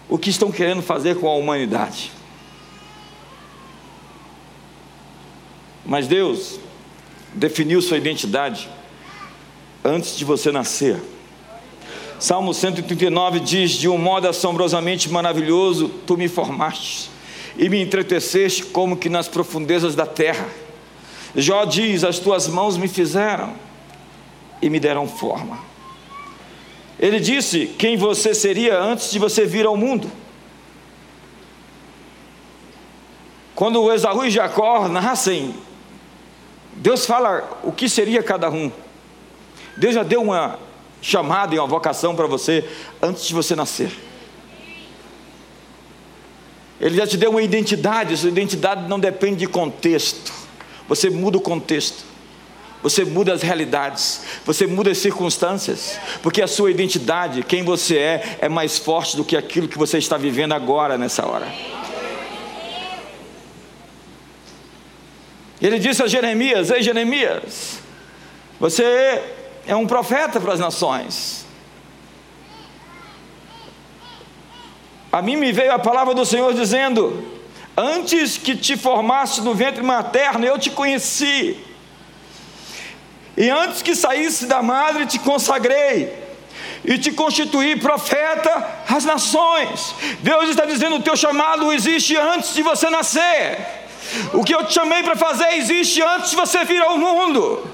o 0.09 0.19
que 0.19 0.31
estão 0.31 0.51
querendo 0.51 0.83
fazer 0.83 1.17
com 1.17 1.29
a 1.29 1.35
humanidade. 1.35 2.13
Mas 5.85 6.07
Deus 6.07 6.59
definiu 7.35 7.81
sua 7.81 7.97
identidade 7.97 8.69
antes 9.85 10.17
de 10.17 10.25
você 10.25 10.53
nascer. 10.53 11.01
Salmo 12.19 12.53
139 12.53 13.41
diz: 13.41 13.73
De 13.73 13.89
um 13.89 13.97
modo 13.97 14.29
assombrosamente 14.29 15.09
maravilhoso, 15.09 15.89
tu 16.07 16.17
me 16.17 16.29
formaste 16.29 17.11
e 17.57 17.69
me 17.69 17.81
entreteceste 17.81 18.65
como 18.65 18.97
que 18.97 19.09
nas 19.09 19.29
profundezas 19.29 19.95
da 19.95 20.05
terra. 20.05 20.49
Jó 21.35 21.65
diz: 21.65 22.05
As 22.05 22.19
tuas 22.19 22.49
mãos 22.49 22.77
me 22.77 22.89
fizeram 22.89 23.55
e 24.61 24.69
me 24.69 24.81
deram 24.81 25.07
forma. 25.07 25.59
Ele 26.99 27.21
disse 27.21 27.67
quem 27.79 27.97
você 27.97 28.35
seria 28.35 28.79
antes 28.81 29.11
de 29.11 29.19
você 29.19 29.45
vir 29.47 29.65
ao 29.65 29.77
mundo. 29.77 30.11
Quando 33.55 33.93
Esaú 33.93 34.25
e 34.25 34.31
Jacó 34.31 34.89
nascem, 34.89 35.55
Deus 36.75 37.07
fala 37.07 37.59
o 37.63 37.73
que 37.73 37.89
seria 37.89 38.23
cada 38.23 38.51
um. 38.51 38.71
Deus 39.77 39.95
já 39.95 40.03
deu 40.03 40.23
uma 40.23 40.59
chamada 41.01 41.55
e 41.55 41.59
uma 41.59 41.67
vocação 41.67 42.15
para 42.15 42.27
você 42.27 42.69
antes 43.01 43.27
de 43.27 43.35
você 43.35 43.55
nascer. 43.55 43.91
Ele 46.81 46.97
já 46.97 47.07
te 47.07 47.17
deu 47.17 47.31
uma 47.31 47.43
identidade, 47.43 48.17
sua 48.17 48.29
identidade 48.29 48.89
não 48.89 49.01
depende 49.01 49.37
de 49.37 49.47
contexto. 49.47 50.33
Você 50.89 51.11
muda 51.11 51.37
o 51.37 51.41
contexto. 51.41 52.05
Você 52.83 53.05
muda 53.05 53.33
as 53.33 53.43
realidades, 53.43 54.23
você 54.45 54.67
muda 54.67 54.91
as 54.91 54.99
circunstâncias, 54.99 55.99
porque 56.23 56.41
a 56.41 56.47
sua 56.47 56.71
identidade, 56.71 57.43
quem 57.43 57.65
você 57.65 57.99
é, 57.99 58.39
é 58.43 58.49
mais 58.49 58.79
forte 58.79 59.17
do 59.17 59.25
que 59.25 59.37
aquilo 59.37 59.67
que 59.67 59.77
você 59.77 59.99
está 59.99 60.17
vivendo 60.17 60.53
agora, 60.53 60.97
nessa 60.97 61.27
hora. 61.27 61.47
Ele 65.61 65.79
disse 65.81 66.03
a 66.03 66.07
Jeremias: 66.07 66.71
Ei, 66.71 66.83
Jeremias, 66.83 67.81
você 68.61 69.23
é 69.67 69.75
um 69.75 69.87
profeta 69.87 70.41
para 70.41 70.53
as 70.53 70.61
nações. 70.61 71.47
A 75.11 75.21
mim 75.21 75.37
me 75.37 75.51
veio 75.51 75.73
a 75.73 75.79
palavra 75.81 76.15
do 76.15 76.25
Senhor 76.25 76.55
dizendo: 76.55 77.27
Antes 77.77 78.37
que 78.37 78.55
te 78.55 78.77
formasse 78.77 79.41
no 79.41 79.53
ventre 79.53 79.83
materno, 79.83 80.45
eu 80.45 80.59
te 80.59 80.71
conheci. 80.71 81.68
E 83.39 83.49
antes 83.49 83.83
que 83.83 83.95
saísse 83.95 84.47
da 84.47 84.61
madre, 84.61 85.07
te 85.07 85.17
consagrei 85.21 86.13
e 86.85 86.99
te 86.99 87.13
constituí 87.13 87.77
profeta 87.77 88.67
às 88.89 89.05
nações. 89.05 89.95
Deus 90.19 90.51
está 90.51 90.65
dizendo: 90.65 90.97
o 90.97 91.03
teu 91.03 91.17
chamado 91.17 91.73
existe 91.73 92.17
antes 92.17 92.53
de 92.53 92.65
você 92.65 92.91
nascer. 92.91 93.59
O 94.33 94.43
que 94.43 94.53
eu 94.53 94.65
te 94.65 94.75
chamei 94.75 95.05
para 95.05 95.15
fazer 95.15 95.55
existe 95.55 96.03
antes 96.03 96.31
de 96.31 96.37
você 96.37 96.65
vir 96.65 96.83
ao 96.83 96.99
mundo. 96.99 97.65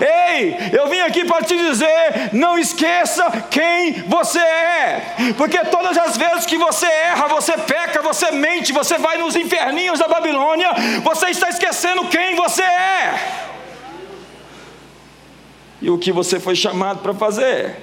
Ei, 0.00 0.56
eu 0.78 0.88
vim 0.88 1.00
aqui 1.00 1.24
para 1.24 1.42
te 1.42 1.56
dizer: 1.56 2.30
não 2.32 2.56
esqueça 2.56 3.28
quem 3.50 4.04
você 4.06 4.38
é, 4.38 5.32
porque 5.36 5.58
todas 5.64 5.98
as 5.98 6.16
vezes 6.16 6.46
que 6.46 6.56
você 6.56 6.86
erra, 6.86 7.26
você 7.26 7.58
peca, 7.58 8.00
você 8.00 8.30
mente, 8.30 8.72
você 8.72 8.96
vai 8.96 9.18
nos 9.18 9.34
inferninhos 9.34 9.98
da 9.98 10.06
Babilônia, 10.06 10.70
você 11.02 11.30
está 11.30 11.48
esquecendo 11.48 12.06
quem 12.06 12.36
você 12.36 12.62
é 12.62 13.49
e 15.80 15.90
o 15.90 15.98
que 15.98 16.12
você 16.12 16.38
foi 16.38 16.54
chamado 16.54 17.00
para 17.00 17.14
fazer. 17.14 17.76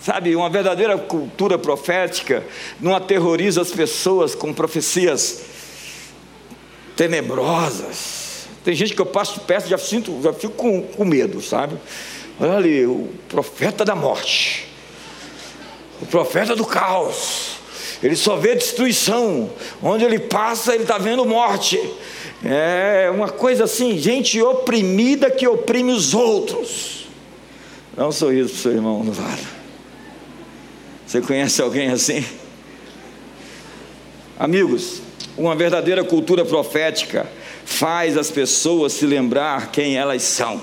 Sabe, 0.00 0.34
uma 0.34 0.48
verdadeira 0.48 0.96
cultura 0.96 1.58
profética 1.58 2.42
não 2.80 2.94
aterroriza 2.94 3.60
as 3.60 3.70
pessoas 3.70 4.34
com 4.34 4.52
profecias 4.52 5.42
tenebrosas. 6.96 8.46
Tem 8.64 8.74
gente 8.74 8.94
que 8.94 9.00
eu 9.00 9.06
passo 9.06 9.40
perto 9.40 9.68
já 9.68 9.76
sinto, 9.78 10.20
já 10.22 10.32
fico 10.32 10.54
com, 10.54 10.82
com 10.82 11.04
medo, 11.04 11.42
sabe? 11.42 11.76
Olha 12.38 12.56
ali, 12.56 12.86
o 12.86 13.10
profeta 13.28 13.84
da 13.84 13.94
morte, 13.94 14.66
o 16.00 16.06
profeta 16.06 16.56
do 16.56 16.64
caos. 16.64 17.60
Ele 18.02 18.16
só 18.16 18.36
vê 18.36 18.54
destruição. 18.54 19.50
Onde 19.82 20.04
ele 20.04 20.18
passa, 20.18 20.74
ele 20.74 20.84
está 20.84 20.96
vendo 20.96 21.24
morte. 21.26 21.78
É 22.44 23.10
uma 23.10 23.28
coisa 23.28 23.64
assim, 23.64 23.98
gente 23.98 24.40
oprimida 24.40 25.30
que 25.30 25.46
oprime 25.46 25.92
os 25.92 26.14
outros. 26.14 27.06
Dá 27.94 28.06
um 28.06 28.12
sorriso 28.12 28.48
para 28.48 28.56
o 28.58 28.62
seu 28.62 28.72
irmão 28.72 29.04
no 29.04 29.14
lado. 29.14 29.46
Você 31.06 31.20
conhece 31.20 31.60
alguém 31.60 31.90
assim? 31.90 32.24
Amigos, 34.38 35.02
uma 35.36 35.54
verdadeira 35.54 36.02
cultura 36.02 36.44
profética 36.44 37.26
faz 37.64 38.16
as 38.16 38.30
pessoas 38.30 38.94
se 38.94 39.04
lembrar 39.04 39.70
quem 39.70 39.98
elas 39.98 40.22
são. 40.22 40.62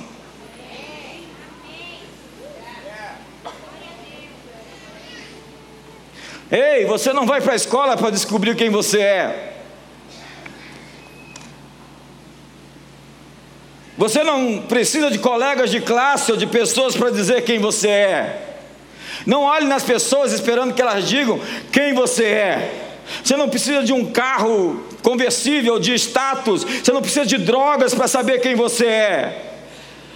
Ei, 6.50 6.86
você 6.86 7.12
não 7.12 7.26
vai 7.26 7.42
para 7.42 7.54
a 7.54 7.56
escola 7.56 7.98
para 7.98 8.10
descobrir 8.10 8.56
quem 8.56 8.70
você 8.70 9.00
é. 9.00 9.57
Você 13.98 14.24
não 14.24 14.62
precisa 14.62 15.10
de 15.10 15.18
colegas 15.18 15.72
de 15.72 15.82
classe 15.82 16.32
ou 16.32 16.38
de 16.38 16.46
pessoas 16.46 16.96
para 16.96 17.10
dizer 17.10 17.44
quem 17.44 17.60
você 17.60 17.90
é. 17.90 18.42
Não 19.26 19.42
olhe 19.42 19.66
nas 19.66 19.84
pessoas 19.84 20.32
esperando 20.32 20.74
que 20.74 20.82
elas 20.82 21.08
digam 21.08 21.40
quem 21.72 21.94
você 21.94 22.26
é. 22.26 22.74
Você 23.24 23.36
não 23.36 23.50
precisa 23.50 23.84
de 23.84 23.94
um 23.94 24.06
carro 24.06 24.86
conversível 25.02 25.80
de 25.80 25.94
status. 25.96 26.64
Você 26.64 26.92
não 26.92 27.02
precisa 27.02 27.26
de 27.26 27.38
drogas 27.38 27.94
para 27.96 28.08
saber 28.08 28.40
quem 28.40 28.56
você 28.56 28.86
é. 28.86 29.44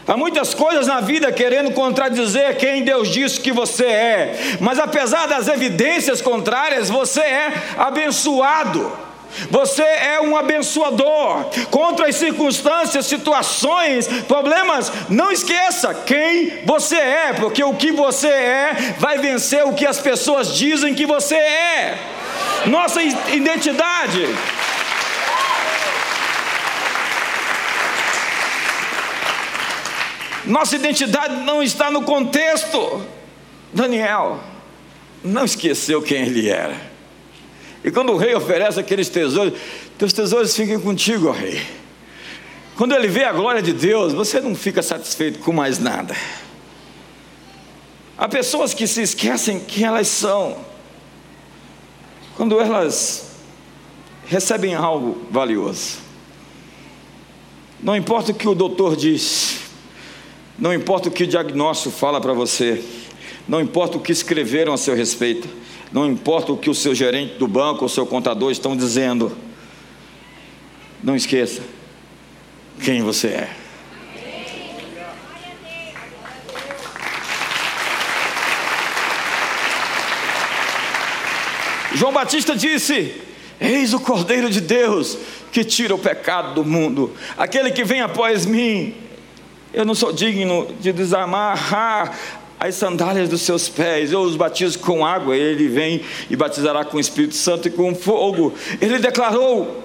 Há 0.08 0.18
muitas 0.18 0.54
coisas 0.54 0.88
na 0.88 1.00
vida 1.00 1.32
querendo 1.32 1.72
contradizer 1.72 2.58
quem 2.58 2.84
Deus 2.84 3.10
disse 3.10 3.40
que 3.40 3.52
você 3.52 3.86
é, 3.86 4.58
mas 4.60 4.80
apesar 4.80 5.28
das 5.28 5.48
evidências 5.48 6.22
contrárias, 6.22 6.90
você 6.90 7.22
é 7.22 7.54
abençoado. 7.78 8.92
Você 9.50 9.82
é 9.82 10.22
um 10.22 10.36
abençoador. 10.36 11.46
Contra 11.70 12.08
as 12.08 12.16
circunstâncias, 12.16 13.06
situações, 13.06 14.08
problemas, 14.28 14.92
não 15.10 15.32
esqueça 15.32 15.94
quem 15.94 16.64
você 16.66 16.96
é, 16.96 17.34
porque 17.34 17.64
o 17.64 17.74
que 17.74 17.92
você 17.92 18.28
é 18.28 18.96
vai 18.98 19.18
vencer 19.18 19.66
o 19.66 19.74
que 19.74 19.86
as 19.86 20.00
pessoas 20.00 20.56
dizem 20.56 20.94
que 20.94 21.06
você 21.06 21.36
é. 21.36 21.98
Nossa 22.66 23.02
identidade. 23.02 24.28
Nossa 30.46 30.76
identidade 30.76 31.36
não 31.44 31.62
está 31.62 31.90
no 31.90 32.02
contexto. 32.04 33.06
Daniel 33.74 34.40
não 35.24 35.46
esqueceu 35.46 36.02
quem 36.02 36.24
ele 36.24 36.50
era. 36.50 36.91
E 37.84 37.92
quando 37.92 38.12
o 38.12 38.18
rei 38.18 38.36
oferece 38.36 38.80
aqueles 38.80 39.10
tesouros, 39.10 39.60
teus 39.98 40.14
tesouros 40.14 40.56
fiquem 40.56 40.80
contigo, 40.80 41.28
ó 41.28 41.32
rei. 41.32 41.62
Quando 42.76 42.96
ele 42.96 43.08
vê 43.08 43.24
a 43.24 43.32
glória 43.32 43.62
de 43.62 43.74
Deus, 43.74 44.14
você 44.14 44.40
não 44.40 44.56
fica 44.56 44.82
satisfeito 44.82 45.40
com 45.40 45.52
mais 45.52 45.80
nada. 45.80 46.16
Há 48.18 48.28
pessoas 48.28 48.74
que 48.74 48.86
se 48.86 49.02
esquecem 49.02 49.60
quem 49.60 49.86
elas 49.86 50.08
são. 50.08 50.58
Quando 52.36 52.60
elas 52.60 53.32
recebem 54.26 54.76
algo 54.76 55.26
valioso. 55.30 55.98
Não 57.82 57.96
importa 57.96 58.32
o 58.32 58.36
que 58.36 58.48
o 58.48 58.54
doutor 58.54 58.96
diz, 58.96 59.60
não 60.58 60.74
importa 60.74 61.10
o 61.10 61.12
que 61.12 61.24
o 61.24 61.28
diagnóstico 61.28 61.94
fala 61.96 62.22
para 62.22 62.32
você, 62.32 62.84
não 63.48 63.60
importa 63.60 63.98
o 63.98 64.00
que 64.00 64.12
escreveram 64.12 64.72
a 64.72 64.78
seu 64.78 64.96
respeito, 64.96 65.50
não 65.92 66.08
importa 66.08 66.54
o 66.54 66.58
que 66.58 66.70
o 66.70 66.76
seu 66.76 66.96
gerente 66.96 67.36
do 67.36 67.48
banco 67.48 67.86
o 67.86 67.90
seu 67.90 68.06
contador 68.06 68.52
estão 68.52 68.76
dizendo. 68.76 69.36
Não 71.04 71.16
esqueça 71.16 71.62
quem 72.82 73.02
você 73.02 73.28
é. 73.28 73.56
João 81.94 82.14
Batista 82.14 82.56
disse: 82.56 83.22
Eis 83.60 83.94
o 83.94 84.00
Cordeiro 84.00 84.50
de 84.50 84.62
Deus 84.62 85.18
que 85.52 85.64
tira 85.66 85.94
o 85.94 86.00
pecado 86.00 86.54
do 86.54 86.64
mundo, 86.64 87.14
aquele 87.38 87.72
que 87.72 87.84
vem 87.84 88.02
após 88.02 88.46
mim. 88.46 88.96
Eu 89.74 89.86
não 89.86 89.96
sou 89.96 90.12
digno 90.12 90.68
de 90.80 90.92
desamarrar 90.92 92.18
as 92.62 92.76
sandálias 92.76 93.28
dos 93.28 93.42
seus 93.42 93.68
pés, 93.68 94.12
eu 94.12 94.22
os 94.22 94.36
batizo 94.36 94.78
com 94.78 95.04
água, 95.04 95.36
ele 95.36 95.68
vem 95.68 96.06
e 96.30 96.36
batizará 96.36 96.86
com 96.86 96.98
o 96.98 97.00
Espírito 97.00 97.34
Santo 97.34 97.68
e 97.68 97.72
com 97.72 97.96
fogo. 97.96 98.54
Ele 98.80 99.00
declarou 99.00 99.84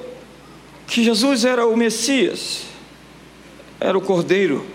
que 0.86 1.02
Jesus 1.02 1.46
era 1.46 1.66
o 1.66 1.74
Messias, 1.74 2.64
era 3.80 3.96
o 3.96 4.00
Cordeiro, 4.02 4.66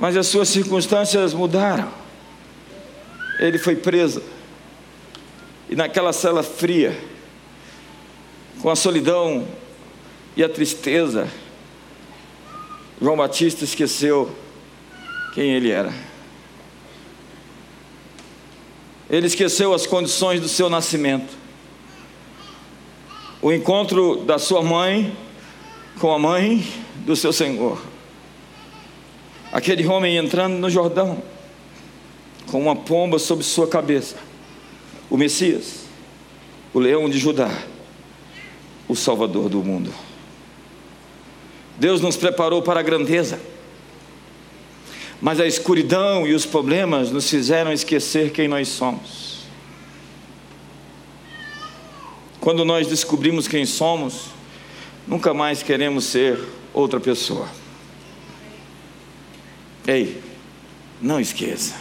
mas 0.00 0.16
as 0.16 0.26
suas 0.26 0.48
circunstâncias 0.48 1.34
mudaram. 1.34 1.90
Ele 3.38 3.58
foi 3.58 3.76
preso, 3.76 4.22
e 5.68 5.76
naquela 5.76 6.14
cela 6.14 6.42
fria, 6.42 6.98
com 8.62 8.70
a 8.70 8.76
solidão 8.76 9.46
e 10.34 10.42
a 10.42 10.48
tristeza, 10.48 11.28
João 12.98 13.18
Batista 13.18 13.64
esqueceu 13.64 14.34
quem 15.34 15.52
ele 15.52 15.70
era. 15.70 16.11
Ele 19.12 19.26
esqueceu 19.26 19.74
as 19.74 19.86
condições 19.86 20.40
do 20.40 20.48
seu 20.48 20.70
nascimento. 20.70 21.36
O 23.42 23.52
encontro 23.52 24.24
da 24.24 24.38
sua 24.38 24.62
mãe 24.62 25.14
com 26.00 26.10
a 26.10 26.18
mãe 26.18 26.66
do 27.04 27.14
seu 27.14 27.30
Senhor. 27.30 27.78
Aquele 29.52 29.86
homem 29.86 30.16
entrando 30.16 30.54
no 30.54 30.70
Jordão, 30.70 31.22
com 32.50 32.62
uma 32.62 32.74
pomba 32.74 33.18
sobre 33.18 33.44
sua 33.44 33.68
cabeça. 33.68 34.16
O 35.10 35.18
Messias, 35.18 35.84
o 36.72 36.78
leão 36.78 37.10
de 37.10 37.18
Judá, 37.18 37.50
o 38.88 38.96
Salvador 38.96 39.50
do 39.50 39.62
mundo. 39.62 39.92
Deus 41.76 42.00
nos 42.00 42.16
preparou 42.16 42.62
para 42.62 42.80
a 42.80 42.82
grandeza 42.82 43.38
mas 45.22 45.38
a 45.38 45.46
escuridão 45.46 46.26
e 46.26 46.34
os 46.34 46.44
problemas 46.44 47.12
nos 47.12 47.30
fizeram 47.30 47.72
esquecer 47.72 48.32
quem 48.32 48.48
nós 48.48 48.66
somos. 48.66 49.44
Quando 52.40 52.64
nós 52.64 52.88
descobrimos 52.88 53.46
quem 53.46 53.64
somos, 53.64 54.30
nunca 55.06 55.32
mais 55.32 55.62
queremos 55.62 56.06
ser 56.06 56.40
outra 56.74 56.98
pessoa. 56.98 57.48
Ei, 59.86 60.20
não 61.00 61.20
esqueça 61.20 61.76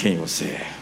quem 0.00 0.16
você 0.16 0.44
é. 0.44 0.72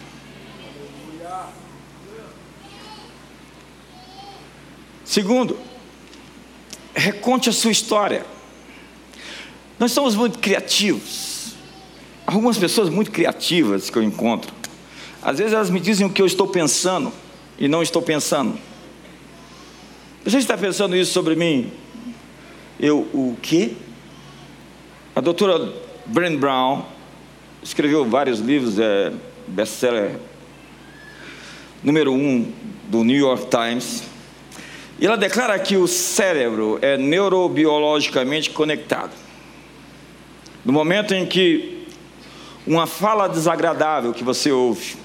Segundo, 5.06 5.58
reconte 6.94 7.48
a 7.48 7.52
sua 7.52 7.72
história. 7.72 8.26
Nós 9.78 9.92
somos 9.92 10.14
muito 10.14 10.38
criativos 10.38 11.29
algumas 12.34 12.56
pessoas 12.56 12.88
muito 12.88 13.10
criativas 13.10 13.90
que 13.90 13.98
eu 13.98 14.02
encontro. 14.02 14.52
Às 15.20 15.38
vezes 15.38 15.52
elas 15.52 15.68
me 15.68 15.80
dizem 15.80 16.06
o 16.06 16.10
que 16.10 16.22
eu 16.22 16.26
estou 16.26 16.46
pensando 16.46 17.12
e 17.58 17.66
não 17.66 17.82
estou 17.82 18.00
pensando. 18.00 18.56
Você 20.24 20.38
está 20.38 20.56
pensando 20.56 20.96
isso 20.96 21.12
sobre 21.12 21.34
mim? 21.34 21.72
Eu, 22.78 23.00
o 23.12 23.36
quê? 23.42 23.72
A 25.14 25.20
doutora 25.20 25.72
Brent 26.06 26.38
Brown 26.38 26.84
escreveu 27.62 28.04
vários 28.04 28.38
livros, 28.38 28.78
é 28.78 29.12
best-seller 29.48 30.16
número 31.82 32.12
um 32.12 32.52
do 32.84 33.02
New 33.02 33.18
York 33.18 33.46
Times. 33.46 34.04
E 35.00 35.06
ela 35.06 35.16
declara 35.16 35.58
que 35.58 35.76
o 35.76 35.88
cérebro 35.88 36.78
é 36.80 36.96
neurobiologicamente 36.96 38.50
conectado. 38.50 39.12
No 40.64 40.72
momento 40.72 41.12
em 41.12 41.26
que 41.26 41.79
uma 42.66 42.86
fala 42.86 43.28
desagradável 43.28 44.12
que 44.12 44.24
você 44.24 44.52
ouve, 44.52 44.96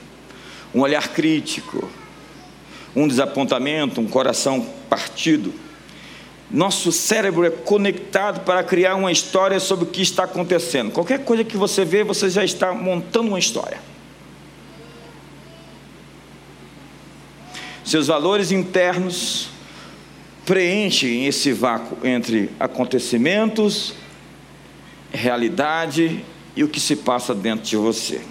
um 0.73 0.81
olhar 0.81 1.07
crítico, 1.09 1.89
um 2.95 3.07
desapontamento, 3.07 3.99
um 3.99 4.07
coração 4.07 4.65
partido. 4.89 5.53
Nosso 6.49 6.91
cérebro 6.91 7.45
é 7.45 7.49
conectado 7.49 8.41
para 8.41 8.63
criar 8.63 8.95
uma 8.95 9.11
história 9.11 9.59
sobre 9.59 9.85
o 9.85 9.87
que 9.87 10.01
está 10.01 10.25
acontecendo. 10.25 10.91
Qualquer 10.91 11.23
coisa 11.23 11.43
que 11.43 11.57
você 11.57 11.83
vê, 11.83 12.03
você 12.03 12.29
já 12.29 12.43
está 12.43 12.73
montando 12.73 13.29
uma 13.29 13.39
história. 13.39 13.79
Seus 17.83 18.07
valores 18.07 18.51
internos 18.51 19.49
preenchem 20.45 21.25
esse 21.25 21.51
vácuo 21.51 21.97
entre 22.03 22.51
acontecimentos, 22.59 23.93
realidade 25.11 26.23
e 26.55 26.63
o 26.63 26.67
que 26.67 26.79
se 26.79 26.95
passa 26.95 27.33
dentro 27.35 27.65
de 27.65 27.75
você. 27.75 28.21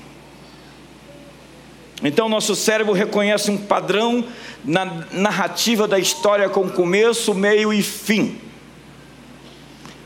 Então, 2.02 2.28
nosso 2.28 2.54
cérebro 2.54 2.92
reconhece 2.92 3.50
um 3.50 3.56
padrão 3.56 4.24
na 4.64 4.84
narrativa 5.12 5.87
da 5.87 5.98
história 5.98 6.48
com 6.48 6.68
começo, 6.68 7.34
meio 7.34 7.72
e 7.72 7.82
fim. 7.82 8.38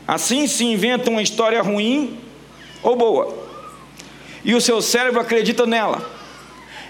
Assim 0.07 0.47
se 0.47 0.63
inventa 0.63 1.09
uma 1.09 1.21
história 1.21 1.61
ruim 1.61 2.17
ou 2.81 2.95
boa. 2.95 3.37
E 4.43 4.55
o 4.55 4.61
seu 4.61 4.81
cérebro 4.81 5.19
acredita 5.19 5.65
nela. 5.65 6.09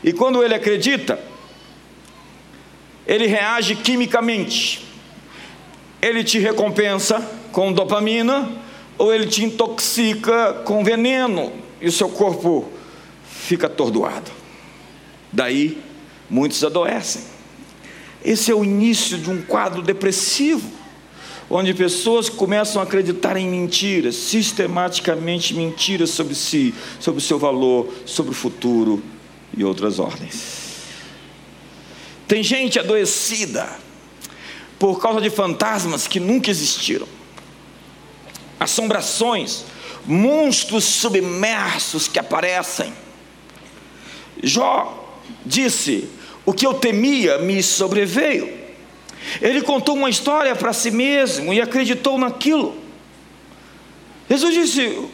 E 0.04 0.14
quando 0.14 0.44
ele 0.44 0.54
acredita, 0.54 1.20
ele 3.06 3.26
reage 3.28 3.76
quimicamente. 3.76 4.86
Ele 6.02 6.24
te 6.24 6.40
recompensa 6.40 7.20
com 7.52 7.74
dopamina, 7.74 8.50
ou 9.00 9.14
ele 9.14 9.26
te 9.26 9.44
intoxica 9.44 10.54
com 10.66 10.84
veneno 10.84 11.54
e 11.80 11.88
o 11.88 11.92
seu 11.92 12.10
corpo 12.10 12.70
fica 13.24 13.68
atordoado. 13.68 14.30
Daí, 15.32 15.82
muitos 16.30 16.62
adoecem. 16.66 17.22
Esse 18.24 18.52
é 18.52 18.56
o 18.56 18.66
início 18.66 19.18
de 19.18 19.32
um 19.32 19.42
quadro 19.42 19.82
depressivo, 19.82 20.70
onde 21.50 21.74
pessoas 21.74 22.28
começam 22.28 22.82
a 22.82 22.84
acreditar 22.84 23.38
em 23.38 23.50
mentiras, 23.50 24.16
sistematicamente 24.16 25.54
mentiras 25.54 26.10
sobre 26.10 26.36
si, 26.36 26.76
sobre 27.00 27.20
o 27.20 27.24
seu 27.24 27.40
valor, 27.40 27.92
sobre 28.06 28.32
o 28.32 28.36
futuro 28.36 29.02
e 29.58 29.64
outras 29.64 29.98
ordens. 29.98 30.60
Tem 32.28 32.44
gente 32.44 32.78
adoecida 32.78 33.68
por 34.78 35.02
causa 35.02 35.22
de 35.22 35.30
fantasmas 35.30 36.06
que 36.06 36.20
nunca 36.20 36.52
existiram, 36.52 37.08
assombrações, 38.60 39.66
monstros 40.06 40.84
submersos 40.84 42.08
que 42.08 42.20
aparecem. 42.20 42.94
Jó 44.44 45.18
disse: 45.46 46.10
O 46.46 46.54
que 46.54 46.66
eu 46.66 46.74
temia 46.74 47.38
me 47.40 47.62
sobreveio. 47.64 48.58
Ele 49.42 49.62
contou 49.62 49.96
uma 49.96 50.10
história 50.10 50.56
para 50.56 50.74
si 50.74 50.92
mesmo 50.92 51.54
e 51.54 51.62
acreditou 51.62 52.18
naquilo. 52.18 52.76
Jesus 54.30 54.54
disse: 54.54 55.10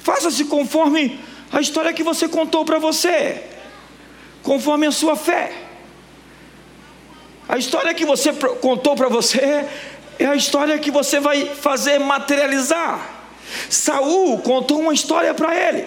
Faça-se 0.00 0.44
conforme 0.44 1.18
a 1.52 1.60
história 1.60 1.92
que 1.92 2.02
você 2.02 2.28
contou 2.28 2.64
para 2.64 2.78
você, 2.78 3.42
conforme 4.42 4.86
a 4.86 4.92
sua 4.92 5.16
fé. 5.16 5.52
A 7.48 7.58
história 7.58 7.92
que 7.92 8.06
você 8.06 8.32
contou 8.32 8.96
para 8.96 9.08
você 9.08 9.66
é 10.22 10.26
a 10.26 10.36
história 10.36 10.78
que 10.78 10.90
você 10.90 11.20
vai 11.20 11.46
fazer 11.46 11.98
materializar. 11.98 13.10
Saul 13.68 14.38
contou 14.38 14.80
uma 14.80 14.94
história 14.94 15.34
para 15.34 15.54
ele. 15.54 15.84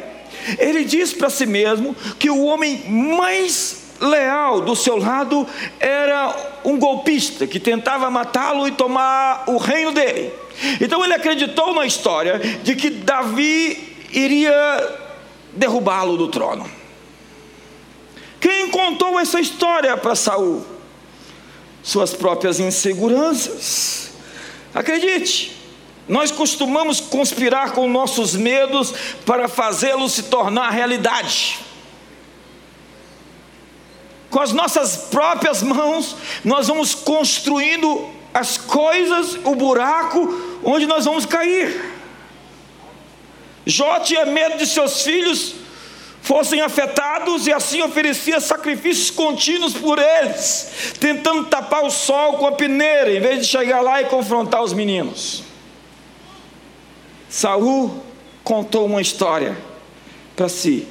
Ele 0.59 0.83
disse 0.83 1.15
para 1.15 1.29
si 1.29 1.45
mesmo 1.45 1.95
que 2.19 2.29
o 2.29 2.43
homem 2.43 2.83
mais 2.89 3.85
leal 3.99 4.61
do 4.61 4.75
seu 4.75 4.97
lado 4.97 5.47
era 5.79 6.35
um 6.63 6.77
golpista 6.77 7.47
que 7.47 7.59
tentava 7.59 8.11
matá-lo 8.11 8.67
e 8.67 8.71
tomar 8.71 9.45
o 9.47 9.57
reino 9.57 9.91
dele. 9.91 10.31
Então 10.79 11.03
ele 11.03 11.13
acreditou 11.13 11.73
na 11.73 11.85
história 11.85 12.39
de 12.39 12.75
que 12.75 12.89
Davi 12.89 13.97
iria 14.11 14.99
derrubá-lo 15.53 16.17
do 16.17 16.27
trono. 16.27 16.69
Quem 18.39 18.69
contou 18.69 19.19
essa 19.19 19.39
história 19.39 19.97
para 19.97 20.15
Saul? 20.15 20.65
Suas 21.81 22.13
próprias 22.13 22.59
inseguranças. 22.59 24.04
Acredite, 24.75 25.55
nós 26.05 26.31
costumamos 26.31 26.99
conspirar 26.99 27.71
com 27.71 27.87
nossos 27.87 28.35
medos 28.35 28.93
para 29.25 29.47
fazê-los 29.47 30.11
se 30.11 30.23
tornar 30.23 30.69
realidade. 30.69 31.59
Com 34.29 34.41
as 34.41 34.51
nossas 34.51 34.97
próprias 35.09 35.63
mãos, 35.63 36.17
nós 36.43 36.67
vamos 36.67 36.93
construindo 36.93 38.13
as 38.33 38.57
coisas, 38.57 39.35
o 39.45 39.55
buraco 39.55 40.59
onde 40.61 40.85
nós 40.85 41.05
vamos 41.05 41.25
cair. 41.25 41.93
Jó 43.65 44.01
tinha 44.01 44.25
medo 44.25 44.57
de 44.57 44.67
seus 44.67 45.03
filhos 45.03 45.55
fossem 46.25 46.59
afetados 46.59 47.45
e 47.45 47.53
assim 47.53 47.83
oferecia 47.83 48.39
sacrifícios 48.39 49.11
contínuos 49.11 49.73
por 49.73 49.99
eles, 49.99 50.95
tentando 50.99 51.45
tapar 51.45 51.83
o 51.83 51.91
sol 51.91 52.33
com 52.33 52.47
a 52.47 52.51
peneira, 52.51 53.13
em 53.13 53.21
vez 53.21 53.41
de 53.41 53.45
chegar 53.45 53.79
lá 53.81 54.01
e 54.01 54.05
confrontar 54.05 54.63
os 54.63 54.73
meninos. 54.73 55.43
Saul 57.29 58.03
contou 58.43 58.87
uma 58.87 59.03
história 59.03 59.55
para 60.35 60.49
si 60.49 60.87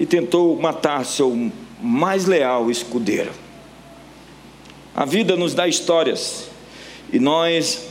e 0.00 0.06
tentou 0.06 0.58
matar 0.58 1.04
seu 1.04 1.52
mais 1.78 2.24
leal 2.24 2.70
escudeiro. 2.70 3.32
A 4.94 5.04
vida 5.04 5.36
nos 5.36 5.52
dá 5.52 5.68
histórias 5.68 6.44
e 7.12 7.18
nós 7.18 7.88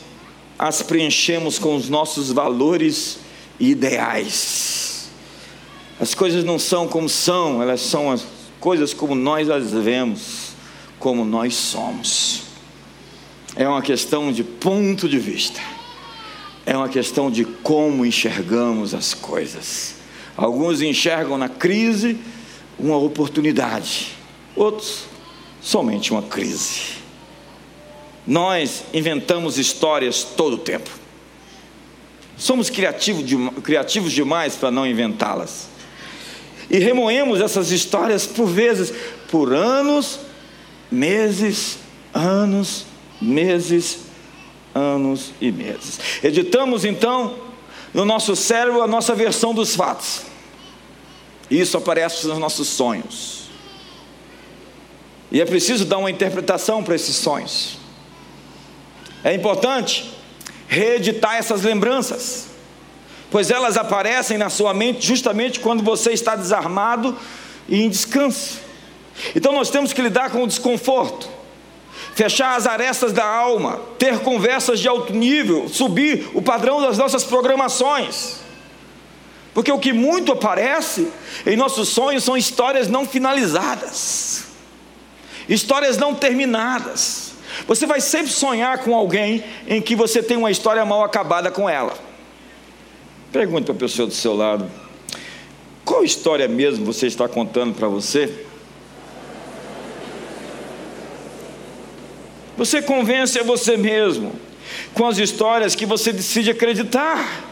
as 0.57 0.81
preenchemos 0.81 1.59
com 1.59 1.75
os 1.75 1.89
nossos 1.89 2.31
valores 2.31 3.19
e 3.59 3.69
ideais. 3.69 4.74
As 5.99 6.13
coisas 6.13 6.43
não 6.43 6.60
são 6.60 6.88
como 6.88 7.08
são, 7.08 7.62
elas 7.62 7.79
são 7.81 8.12
as 8.12 8.25
coisas 8.60 8.93
como 8.93 9.15
nós 9.15 9.49
as 9.49 9.71
vemos, 9.71 10.49
como 10.99 11.23
nós 11.23 11.53
somos. 11.55 12.43
É 13.55 13.67
uma 13.67 13.81
questão 13.81 14.31
de 14.31 14.43
ponto 14.43 15.08
de 15.08 15.17
vista, 15.17 15.62
é 16.65 16.75
uma 16.75 16.89
questão 16.89 17.31
de 17.31 17.45
como 17.45 18.05
enxergamos 18.05 18.93
as 18.93 19.13
coisas. 19.13 19.95
Alguns 20.36 20.81
enxergam 20.81 21.38
na 21.38 21.47
crise 21.47 22.19
uma 22.77 22.97
oportunidade, 22.97 24.17
outros 24.53 25.05
somente 25.62 26.12
uma 26.12 26.23
crise. 26.23 26.95
Nós 28.27 28.84
inventamos 28.93 29.58
histórias 29.58 30.23
todo 30.23 30.55
o 30.55 30.58
tempo. 30.58 30.89
Somos 32.38 32.69
criativos, 32.69 33.25
de, 33.25 33.38
criativos 33.62 34.12
demais 34.12 34.55
para 34.55 34.69
não 34.69 34.86
inventá-las. 34.86 35.74
E 36.69 36.80
remoemos 36.80 37.41
essas 37.41 37.71
histórias 37.71 38.25
por 38.25 38.47
vezes, 38.47 38.93
por 39.30 39.54
anos, 39.54 40.19
meses, 40.91 41.78
anos, 42.13 42.86
meses, 43.21 43.99
anos 44.73 45.32
e 45.39 45.51
meses. 45.51 45.99
Editamos 46.23 46.84
então 46.86 47.36
no 47.93 48.04
nosso 48.04 48.36
cérebro 48.36 48.82
a 48.82 48.88
nossa 48.88 49.15
versão 49.15 49.54
dos 49.54 49.75
fatos. 49.75 50.23
Isso 51.49 51.78
aparece 51.78 52.28
nos 52.28 52.38
nossos 52.38 52.67
sonhos. 52.67 53.45
E 55.32 55.41
é 55.41 55.45
preciso 55.45 55.86
dar 55.86 55.97
uma 55.97 56.12
interpretação 56.12 56.84
para 56.84 56.95
esses 56.95 57.15
sonhos. 57.15 57.78
É 59.23 59.34
importante 59.34 60.12
reeditar 60.67 61.36
essas 61.36 61.63
lembranças, 61.63 62.47
pois 63.29 63.49
elas 63.49 63.77
aparecem 63.77 64.38
na 64.38 64.49
sua 64.49 64.73
mente 64.73 65.05
justamente 65.05 65.59
quando 65.59 65.83
você 65.83 66.11
está 66.11 66.35
desarmado 66.35 67.17
e 67.67 67.81
em 67.81 67.89
descanso. 67.89 68.59
Então 69.35 69.53
nós 69.53 69.69
temos 69.69 69.93
que 69.93 70.01
lidar 70.01 70.29
com 70.29 70.43
o 70.43 70.47
desconforto, 70.47 71.29
fechar 72.13 72.55
as 72.55 72.67
arestas 72.67 73.13
da 73.13 73.25
alma, 73.25 73.79
ter 73.97 74.19
conversas 74.19 74.79
de 74.79 74.88
alto 74.88 75.13
nível, 75.13 75.67
subir 75.69 76.29
o 76.33 76.41
padrão 76.41 76.81
das 76.81 76.97
nossas 76.97 77.23
programações. 77.23 78.43
Porque 79.53 79.71
o 79.71 79.79
que 79.79 79.93
muito 79.93 80.33
aparece 80.33 81.07
em 81.45 81.55
nossos 81.55 81.88
sonhos 81.89 82.25
são 82.25 82.35
histórias 82.35 82.89
não 82.89 83.05
finalizadas, 83.05 84.47
histórias 85.47 85.97
não 85.97 86.13
terminadas. 86.13 87.31
Você 87.65 87.85
vai 87.85 88.01
sempre 88.01 88.33
sonhar 88.33 88.79
com 88.79 88.93
alguém 88.93 89.45
em 89.65 89.81
que 89.81 89.95
você 89.95 90.21
tem 90.21 90.35
uma 90.35 90.51
história 90.51 90.83
mal 90.83 91.05
acabada 91.05 91.49
com 91.49 91.69
ela. 91.69 92.04
Pergunte 93.35 93.65
para 93.65 93.75
a 93.75 93.77
pessoa 93.77 94.07
do 94.07 94.13
seu 94.13 94.33
lado: 94.33 94.71
qual 95.83 96.05
história 96.05 96.47
mesmo 96.47 96.85
você 96.85 97.05
está 97.05 97.27
contando 97.27 97.75
para 97.75 97.89
você? 97.89 98.45
Você 102.55 102.81
convence 102.81 103.37
a 103.37 103.43
você 103.43 103.75
mesmo 103.75 104.39
com 104.93 105.05
as 105.05 105.17
histórias 105.17 105.75
que 105.75 105.85
você 105.85 106.13
decide 106.13 106.51
acreditar. 106.51 107.43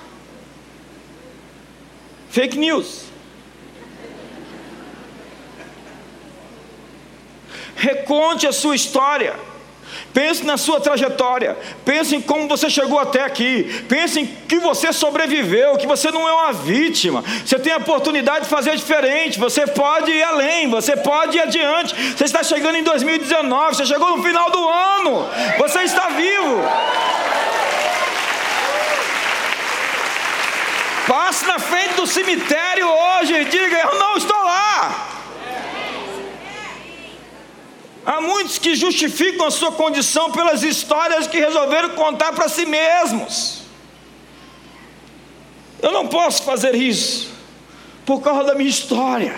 Fake 2.29 2.57
news. 2.57 3.03
Reconte 7.75 8.47
a 8.47 8.53
sua 8.53 8.73
história. 8.73 9.35
Pense 10.13 10.43
na 10.43 10.58
sua 10.58 10.79
trajetória, 10.79 11.58
pense 11.84 12.15
em 12.15 12.21
como 12.21 12.47
você 12.47 12.69
chegou 12.69 12.99
até 12.99 13.23
aqui, 13.23 13.84
pense 13.89 14.19
em 14.19 14.25
que 14.25 14.60
você 14.60 14.93
sobreviveu, 14.93 15.77
que 15.77 15.88
você 15.88 16.12
não 16.12 16.27
é 16.27 16.34
uma 16.34 16.53
vítima, 16.53 17.23
você 17.45 17.58
tem 17.58 17.73
a 17.73 17.77
oportunidade 17.77 18.45
de 18.45 18.49
fazer 18.49 18.75
diferente, 18.75 19.39
você 19.39 19.65
pode 19.65 20.12
ir 20.12 20.23
além, 20.23 20.69
você 20.69 20.95
pode 20.95 21.38
ir 21.38 21.41
adiante. 21.41 21.95
Você 22.15 22.25
está 22.25 22.43
chegando 22.43 22.77
em 22.77 22.84
2019, 22.84 23.75
você 23.75 23.86
chegou 23.86 24.15
no 24.15 24.23
final 24.23 24.49
do 24.51 24.69
ano, 24.69 25.29
você 25.58 25.84
está 25.84 26.10
vivo. 26.10 26.62
Passe 31.08 31.45
na 31.45 31.60
frente 31.60 31.95
do 31.95 32.08
cemitério 32.08 32.88
hoje 32.88 33.34
e 33.34 33.45
diga: 33.45 33.77
Eu 33.77 33.99
não 33.99 34.17
estou 34.17 34.43
lá. 34.43 35.12
Há 38.05 38.19
muitos 38.19 38.57
que 38.57 38.75
justificam 38.75 39.45
a 39.45 39.51
sua 39.51 39.71
condição 39.71 40.31
pelas 40.31 40.61
histórias 40.61 41.27
que 41.27 41.39
resolveram 41.39 41.91
contar 41.91 42.33
para 42.33 42.49
si 42.49 42.65
mesmos. 42.65 43.61
Eu 45.81 45.91
não 45.91 46.07
posso 46.07 46.43
fazer 46.43 46.75
isso 46.75 47.29
por 48.05 48.21
causa 48.21 48.43
da 48.43 48.55
minha 48.55 48.69
história. 48.69 49.35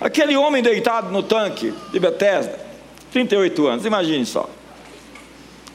Aquele 0.00 0.36
homem 0.36 0.62
deitado 0.62 1.10
no 1.10 1.22
tanque 1.22 1.72
de 1.92 1.98
Bethesda, 1.98 2.58
38 3.12 3.66
anos, 3.66 3.84
imagine 3.86 4.26
só. 4.26 4.48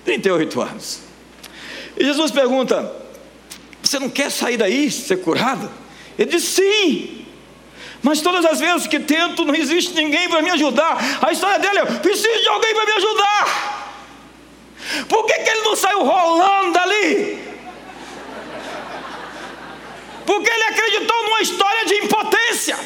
38 0.03 0.61
anos. 0.61 0.99
E 1.97 2.03
Jesus 2.03 2.31
pergunta: 2.31 2.93
Você 3.81 3.97
não 3.97 4.09
quer 4.09 4.29
sair 4.29 4.57
daí, 4.57 4.91
ser 4.91 5.17
curado? 5.17 5.69
Ele 6.17 6.31
diz: 6.31 6.43
Sim. 6.43 7.20
Mas 8.03 8.21
todas 8.21 8.43
as 8.45 8.59
vezes 8.59 8.87
que 8.87 8.99
tento, 8.99 9.45
não 9.45 9.53
existe 9.53 9.93
ninguém 9.93 10.27
para 10.27 10.41
me 10.41 10.49
ajudar. 10.49 10.97
A 11.21 11.31
história 11.31 11.59
dele 11.59 11.79
é: 11.79 11.85
preciso 11.85 12.41
de 12.41 12.49
alguém 12.49 12.73
para 12.73 12.85
me 12.85 12.91
ajudar. 12.93 13.81
Por 15.07 15.25
que, 15.25 15.33
que 15.33 15.49
ele 15.49 15.61
não 15.61 15.75
saiu 15.75 16.03
rolando 16.03 16.73
dali? 16.73 17.39
Porque 20.25 20.49
ele 20.49 20.63
acreditou 20.63 21.23
numa 21.23 21.41
história 21.41 21.85
de 21.85 21.95
impotência. 21.95 22.77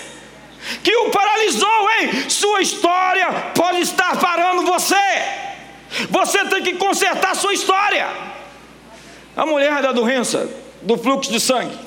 Que 0.83 0.95
o 0.97 1.09
paralisou, 1.11 1.91
hein? 1.91 2.29
Sua 2.29 2.61
história 2.61 3.31
pode 3.55 3.81
estar 3.81 4.19
parando 4.19 4.63
você. 4.63 4.95
Você 6.09 6.45
tem 6.45 6.63
que 6.63 6.73
consertar 6.73 7.35
sua 7.35 7.53
história. 7.53 8.07
A 9.35 9.45
mulher 9.45 9.81
da 9.81 9.91
doença, 9.91 10.49
do 10.81 10.97
fluxo 10.97 11.31
de 11.31 11.39
sangue, 11.39 11.77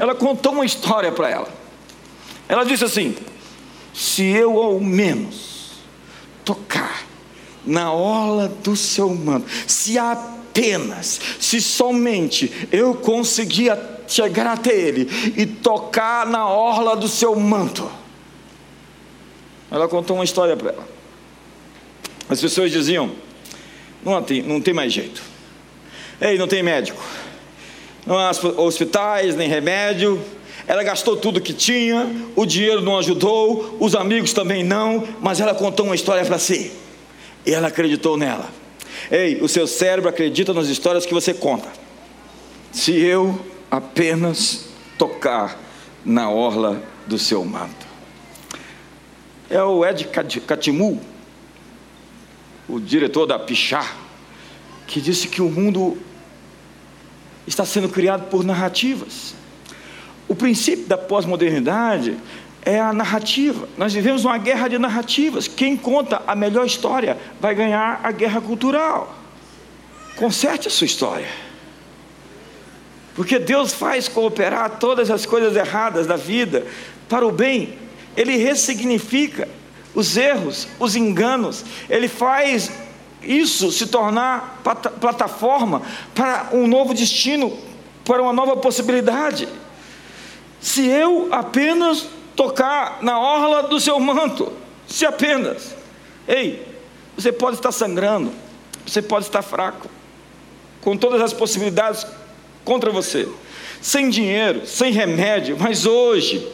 ela 0.00 0.14
contou 0.14 0.52
uma 0.52 0.64
história 0.64 1.12
para 1.12 1.28
ela. 1.28 1.48
Ela 2.48 2.64
disse 2.64 2.82
assim: 2.82 3.14
se 3.92 4.24
eu 4.24 4.58
ao 4.58 4.80
menos 4.80 5.72
tocar 6.42 7.04
na 7.66 7.92
orla 7.92 8.48
do 8.48 8.74
seu 8.74 9.10
manto, 9.14 9.46
se 9.66 9.98
apenas, 9.98 11.20
se 11.38 11.60
somente 11.60 12.50
eu 12.72 12.94
conseguir 12.94 13.76
chegar 14.08 14.46
até 14.46 14.74
ele 14.74 15.06
e 15.36 15.44
tocar 15.44 16.26
na 16.26 16.48
orla 16.48 16.96
do 16.96 17.06
seu 17.06 17.38
manto. 17.38 17.88
Ela 19.70 19.86
contou 19.86 20.16
uma 20.16 20.24
história 20.24 20.56
para 20.56 20.70
ela. 20.70 20.88
As 22.26 22.40
pessoas 22.40 22.72
diziam: 22.72 23.12
não 24.02 24.22
tem, 24.22 24.42
não 24.42 24.62
tem 24.62 24.72
mais 24.72 24.94
jeito. 24.94 25.22
Ei, 26.18 26.38
não 26.38 26.48
tem 26.48 26.62
médico. 26.62 27.04
Não 28.06 28.18
há 28.18 28.30
hospitais, 28.56 29.36
nem 29.36 29.48
remédio. 29.48 30.20
Ela 30.66 30.82
gastou 30.82 31.16
tudo 31.16 31.40
que 31.40 31.52
tinha, 31.52 32.08
o 32.36 32.46
dinheiro 32.46 32.80
não 32.80 32.98
ajudou, 32.98 33.76
os 33.80 33.94
amigos 33.94 34.32
também 34.32 34.62
não, 34.62 35.06
mas 35.20 35.40
ela 35.40 35.54
contou 35.54 35.86
uma 35.86 35.94
história 35.94 36.24
para 36.24 36.38
si. 36.38 36.70
E 37.44 37.52
ela 37.52 37.68
acreditou 37.68 38.16
nela. 38.16 38.48
Ei, 39.10 39.40
o 39.40 39.48
seu 39.48 39.66
cérebro 39.66 40.08
acredita 40.08 40.52
nas 40.52 40.68
histórias 40.68 41.04
que 41.04 41.14
você 41.14 41.34
conta. 41.34 41.68
Se 42.70 42.96
eu 42.96 43.40
apenas 43.70 44.66
tocar 44.96 45.58
na 46.04 46.30
orla 46.30 46.82
do 47.06 47.18
seu 47.18 47.44
manto. 47.44 47.86
É 49.48 49.62
o 49.62 49.84
Ed 49.84 50.04
Catimu, 50.46 51.00
o 52.68 52.78
diretor 52.78 53.26
da 53.26 53.38
Pichá, 53.38 53.96
que 54.86 55.00
disse 55.00 55.26
que 55.26 55.42
o 55.42 55.50
mundo 55.50 55.98
está 57.46 57.64
sendo 57.64 57.88
criado 57.88 58.28
por 58.28 58.44
narrativas. 58.44 59.34
O 60.28 60.34
princípio 60.34 60.86
da 60.86 60.96
pós-modernidade 60.96 62.16
é 62.62 62.78
a 62.78 62.92
narrativa. 62.92 63.68
Nós 63.76 63.92
vivemos 63.92 64.24
uma 64.24 64.38
guerra 64.38 64.68
de 64.68 64.78
narrativas. 64.78 65.48
Quem 65.48 65.76
conta 65.76 66.22
a 66.26 66.34
melhor 66.34 66.66
história 66.66 67.18
vai 67.40 67.54
ganhar 67.54 68.00
a 68.02 68.12
guerra 68.12 68.40
cultural. 68.40 69.16
Conserte 70.16 70.68
a 70.68 70.70
sua 70.70 70.84
história. 70.84 71.28
Porque 73.14 73.38
Deus 73.38 73.72
faz 73.72 74.08
cooperar 74.08 74.78
todas 74.78 75.10
as 75.10 75.26
coisas 75.26 75.56
erradas 75.56 76.06
da 76.06 76.16
vida 76.16 76.66
para 77.08 77.26
o 77.26 77.32
bem. 77.32 77.78
Ele 78.16 78.36
ressignifica 78.36 79.48
os 79.94 80.16
erros, 80.16 80.68
os 80.78 80.94
enganos. 80.94 81.64
Ele 81.88 82.08
faz 82.08 82.70
isso 83.22 83.70
se 83.70 83.86
tornar 83.86 84.60
plataforma 85.00 85.82
para 86.14 86.48
um 86.52 86.66
novo 86.66 86.94
destino, 86.94 87.56
para 88.04 88.22
uma 88.22 88.32
nova 88.32 88.56
possibilidade. 88.56 89.48
Se 90.60 90.86
eu 90.86 91.28
apenas 91.30 92.06
tocar 92.34 92.98
na 93.02 93.18
orla 93.18 93.64
do 93.64 93.78
seu 93.78 93.98
manto, 94.00 94.52
se 94.86 95.04
apenas, 95.04 95.74
ei, 96.26 96.66
você 97.16 97.30
pode 97.30 97.56
estar 97.56 97.72
sangrando, 97.72 98.32
você 98.86 99.02
pode 99.02 99.26
estar 99.26 99.42
fraco, 99.42 99.88
com 100.80 100.96
todas 100.96 101.20
as 101.20 101.32
possibilidades 101.32 102.06
contra 102.64 102.90
você, 102.90 103.28
sem 103.80 104.08
dinheiro, 104.08 104.66
sem 104.66 104.92
remédio, 104.92 105.56
mas 105.58 105.84
hoje, 105.84 106.46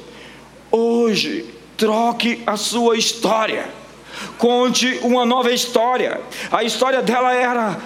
hoje, 0.71 1.47
troque 1.77 2.43
a 2.47 2.57
sua 2.57 2.97
história 2.97 3.69
conte 4.39 5.01
uma 5.03 5.25
nova 5.25 5.51
história. 5.51 6.21
A 6.51 6.65
história 6.65 7.03
dela 7.03 7.35
era: 7.35 7.77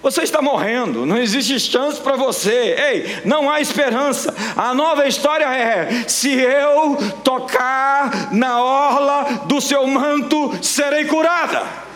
você 0.00 0.22
está 0.22 0.40
morrendo, 0.40 1.04
não 1.04 1.18
existe 1.18 1.58
chance 1.58 2.00
para 2.00 2.16
você. 2.16 2.76
Ei, 2.78 3.22
não 3.24 3.50
há 3.50 3.60
esperança. 3.60 4.34
A 4.56 4.72
nova 4.72 5.08
história 5.08 5.44
é: 5.44 6.04
se 6.06 6.32
eu 6.32 6.96
tocar 7.24 8.32
na 8.32 8.62
orla 8.62 9.42
do 9.46 9.60
seu 9.60 9.86
manto, 9.86 10.56
serei 10.62 11.04
curada. 11.04 11.88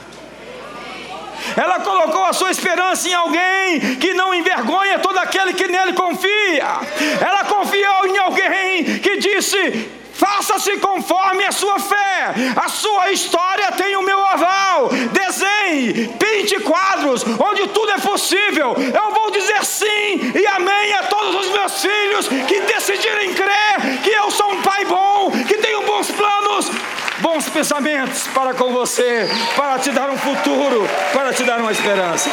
Ela 1.56 1.80
colocou 1.80 2.24
a 2.24 2.32
sua 2.32 2.50
esperança 2.50 3.08
em 3.08 3.14
alguém 3.14 3.96
que 4.00 4.14
não 4.14 4.34
envergonha 4.34 4.98
todo 4.98 5.18
aquele 5.18 5.52
que 5.52 5.68
nele 5.68 5.92
confia. 5.92 6.80
Ela 7.20 7.44
confiou 7.44 8.06
em 8.06 8.18
alguém 8.18 8.98
que 8.98 9.18
disse: 9.18 9.90
Faça-se 10.22 10.76
conforme 10.76 11.44
a 11.44 11.50
sua 11.50 11.80
fé. 11.80 12.32
A 12.54 12.68
sua 12.68 13.10
história 13.10 13.72
tem 13.72 13.96
o 13.96 14.02
meu 14.02 14.24
aval. 14.24 14.88
Desenhe, 15.10 16.06
pinte 16.16 16.60
quadros 16.60 17.24
onde 17.40 17.66
tudo 17.66 17.90
é 17.90 17.98
possível. 17.98 18.76
Eu 18.76 19.10
vou 19.10 19.32
dizer 19.32 19.64
sim 19.64 20.32
e 20.32 20.46
amém 20.46 20.94
a 20.94 21.02
todos 21.04 21.34
os 21.44 21.52
meus 21.52 21.80
filhos 21.82 22.28
que 22.28 22.60
decidirem 22.60 23.34
crer 23.34 23.98
que 24.04 24.10
eu 24.10 24.30
sou 24.30 24.52
um 24.52 24.62
pai 24.62 24.84
bom, 24.84 25.32
que 25.48 25.58
tenho 25.58 25.82
bons 25.82 26.08
planos, 26.12 26.70
bons 27.18 27.48
pensamentos 27.48 28.28
para 28.28 28.54
com 28.54 28.72
você, 28.72 29.28
para 29.56 29.80
te 29.80 29.90
dar 29.90 30.08
um 30.08 30.16
futuro, 30.16 30.88
para 31.12 31.32
te 31.32 31.42
dar 31.42 31.58
uma 31.58 31.72
esperança. 31.72 32.30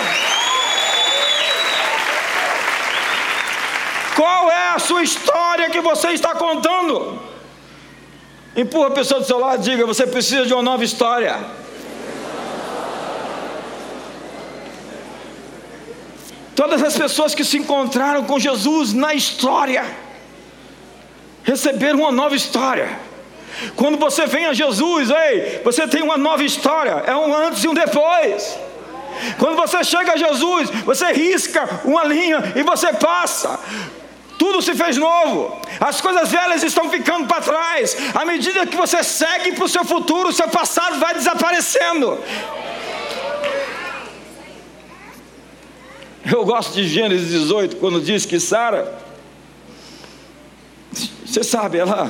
Qual 4.15 4.52
é 4.52 4.69
a 4.75 4.80
sua 4.80 5.02
história 5.02 5.71
que 5.71 5.82
você 5.82 6.10
está 6.10 6.36
contando? 6.36 7.30
Empurra 8.60 8.88
a 8.88 8.91
pessoa 8.91 9.22
do 9.22 9.26
seu 9.26 9.39
lado 9.39 9.62
e 9.62 9.69
diga: 9.69 9.86
Você 9.86 10.06
precisa 10.06 10.45
de 10.45 10.54
uma 10.54 10.62
nova 10.62 10.84
história. 10.84 11.39
Todas 16.54 16.84
as 16.84 16.98
pessoas 16.98 17.34
que 17.34 17.45
se 17.45 17.58
encontraram 17.58 18.26
com 18.26 18.38
Jesus 18.38 18.91
na 18.91 19.13
história, 19.13 19.86
receberam 21.41 22.00
uma 22.00 22.12
nova 22.12 22.36
história. 22.36 23.00
Quando 23.78 23.98
você 23.98 24.26
vem 24.26 24.45
a 24.45 24.54
Jesus, 24.54 25.10
ei, 25.10 25.62
você 25.63 25.88
tem 25.88 26.02
uma 26.02 26.17
nova 26.17 26.43
história, 26.43 27.02
é 27.08 27.15
um 27.15 27.34
antes 27.34 27.63
e 27.63 27.67
um 27.69 27.74
depois. 27.74 28.60
Quando 29.38 29.56
você 29.56 29.86
chega 29.86 30.12
a 30.12 30.17
Jesus, 30.17 30.69
você 30.84 31.13
risca 31.13 31.82
uma 31.86 32.04
linha 32.04 32.52
e 32.58 32.62
você 32.62 32.91
passa 32.91 33.58
tudo 34.39 34.62
se 34.62 34.73
fez 34.73 34.95
novo, 34.95 35.62
as 35.82 35.99
coisas 35.99 36.32
velhas 36.32 36.63
estão 36.63 36.89
ficando 36.89 37.28
para 37.28 37.41
trás. 37.41 37.95
À 38.15 38.23
medida 38.23 38.65
que 38.65 38.78
você 38.78 39.04
segue 39.04 39.52
para 39.52 39.65
o 39.65 39.69
seu 39.69 39.84
futuro, 39.84 40.30
o 40.30 40.34
seu 40.34 40.47
passado 40.47 40.97
vai 40.97 41.13
desaparecendo. 41.13 42.17
Eu 46.25 46.45
gosto 46.45 46.73
de 46.73 46.88
Gênesis 46.88 47.30
18, 47.30 47.75
quando 47.75 47.99
diz 47.99 48.25
que 48.25 48.39
Sara, 48.39 48.97
você 51.25 51.43
sabe, 51.43 51.78
ela, 51.78 52.10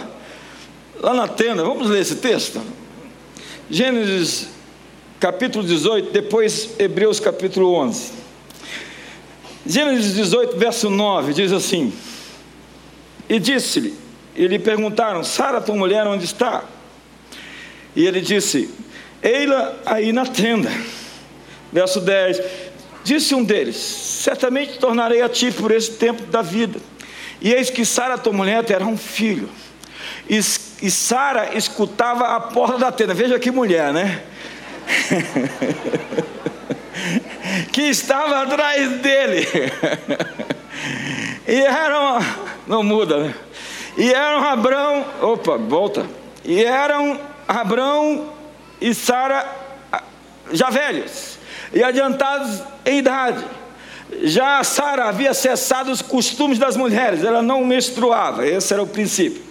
lá 1.00 1.14
na 1.14 1.28
tenda, 1.28 1.64
vamos 1.64 1.90
ler 1.90 2.02
esse 2.02 2.18
texto? 2.18 2.62
Gênesis 3.72 4.50
capítulo 5.20 5.66
18, 5.66 6.12
depois 6.12 6.70
Hebreus 6.78 7.20
capítulo 7.20 7.74
11. 7.74 8.12
Gênesis 9.66 10.14
18, 10.14 10.58
verso 10.58 10.90
9, 10.90 11.34
diz 11.34 11.52
assim: 11.52 11.94
e 13.30 13.40
disse-lhe, 13.40 13.94
e 14.36 14.48
lhe 14.48 14.58
perguntaram: 14.58 15.24
Sara, 15.24 15.62
tua 15.62 15.76
mulher, 15.76 16.08
onde 16.08 16.26
está? 16.26 16.64
E 17.96 18.06
ele 18.06 18.22
disse: 18.22 18.74
Eila 19.22 19.80
aí 19.86 20.12
na 20.12 20.26
tenda. 20.26 20.72
Verso 21.72 22.02
10: 22.02 22.42
Disse 23.04 23.36
um 23.36 23.44
deles: 23.44 23.76
Certamente 23.76 24.80
tornarei 24.80 25.22
a 25.22 25.30
ti 25.30 25.52
por 25.52 25.72
esse 25.72 25.92
tempo 25.92 26.24
da 26.24 26.42
vida. 26.42 26.80
E 27.42 27.54
eis 27.54 27.70
que 27.70 27.86
Sara, 27.86 28.18
tua 28.18 28.34
mulher, 28.34 28.64
terá 28.66 28.86
um 28.86 28.98
filho. 28.98 29.50
E, 30.30 30.38
e 30.38 30.92
Sara 30.92 31.56
escutava 31.56 32.36
a 32.36 32.40
porta 32.40 32.78
da 32.78 32.92
tenda. 32.92 33.14
Veja 33.14 33.40
que 33.40 33.52
mulher, 33.52 33.94
né? 33.94 34.24
que 37.72 37.84
estava 37.84 38.42
atrás 38.42 38.90
dele. 39.02 39.48
e 41.50 41.62
era 41.62 42.00
uma 42.00 42.20
não 42.68 42.84
muda, 42.84 43.18
né? 43.18 43.36
E 43.98 44.14
eram 44.14 44.44
Abrão, 44.48 45.06
opa, 45.22 45.58
volta. 45.58 46.06
E 46.46 46.64
eram 46.64 47.20
Abrão 47.48 48.32
e 48.80 48.94
Sara 48.94 49.46
já 50.52 50.70
velhos 50.70 51.40
e 51.74 51.84
adiantados 51.84 52.62
em 52.86 53.00
idade. 53.00 53.44
Já 54.24 54.64
Sara 54.64 55.06
havia 55.06 55.34
cessado 55.34 55.92
os 55.92 56.02
costumes 56.02 56.60
das 56.60 56.78
mulheres, 56.78 57.24
ela 57.24 57.42
não 57.42 57.64
menstruava, 57.66 58.46
esse 58.46 58.74
era 58.74 58.82
o 58.82 58.88
princípio. 58.88 59.42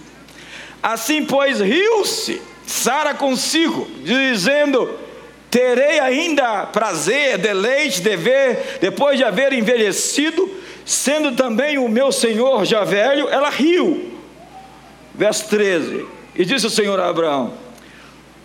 Assim, 0.81 1.25
pois, 1.25 1.59
riu-se 1.59 2.41
Sara 2.65 3.13
consigo, 3.13 3.85
dizendo: 4.03 4.89
Terei 5.49 5.99
ainda 5.99 6.67
prazer, 6.67 7.37
deleite, 7.37 8.01
dever, 8.01 8.77
depois 8.79 9.17
de 9.17 9.23
haver 9.23 9.51
envelhecido, 9.51 10.49
sendo 10.85 11.31
também 11.31 11.77
o 11.77 11.89
meu 11.89 12.11
senhor 12.11 12.65
já 12.65 12.83
velho, 12.83 13.27
ela 13.29 13.49
riu. 13.49 14.13
Verso 15.15 15.49
13: 15.49 16.05
E 16.35 16.45
disse 16.45 16.67
o 16.67 16.69
Senhor 16.69 16.99
a 16.99 17.09
Abraão: 17.09 17.53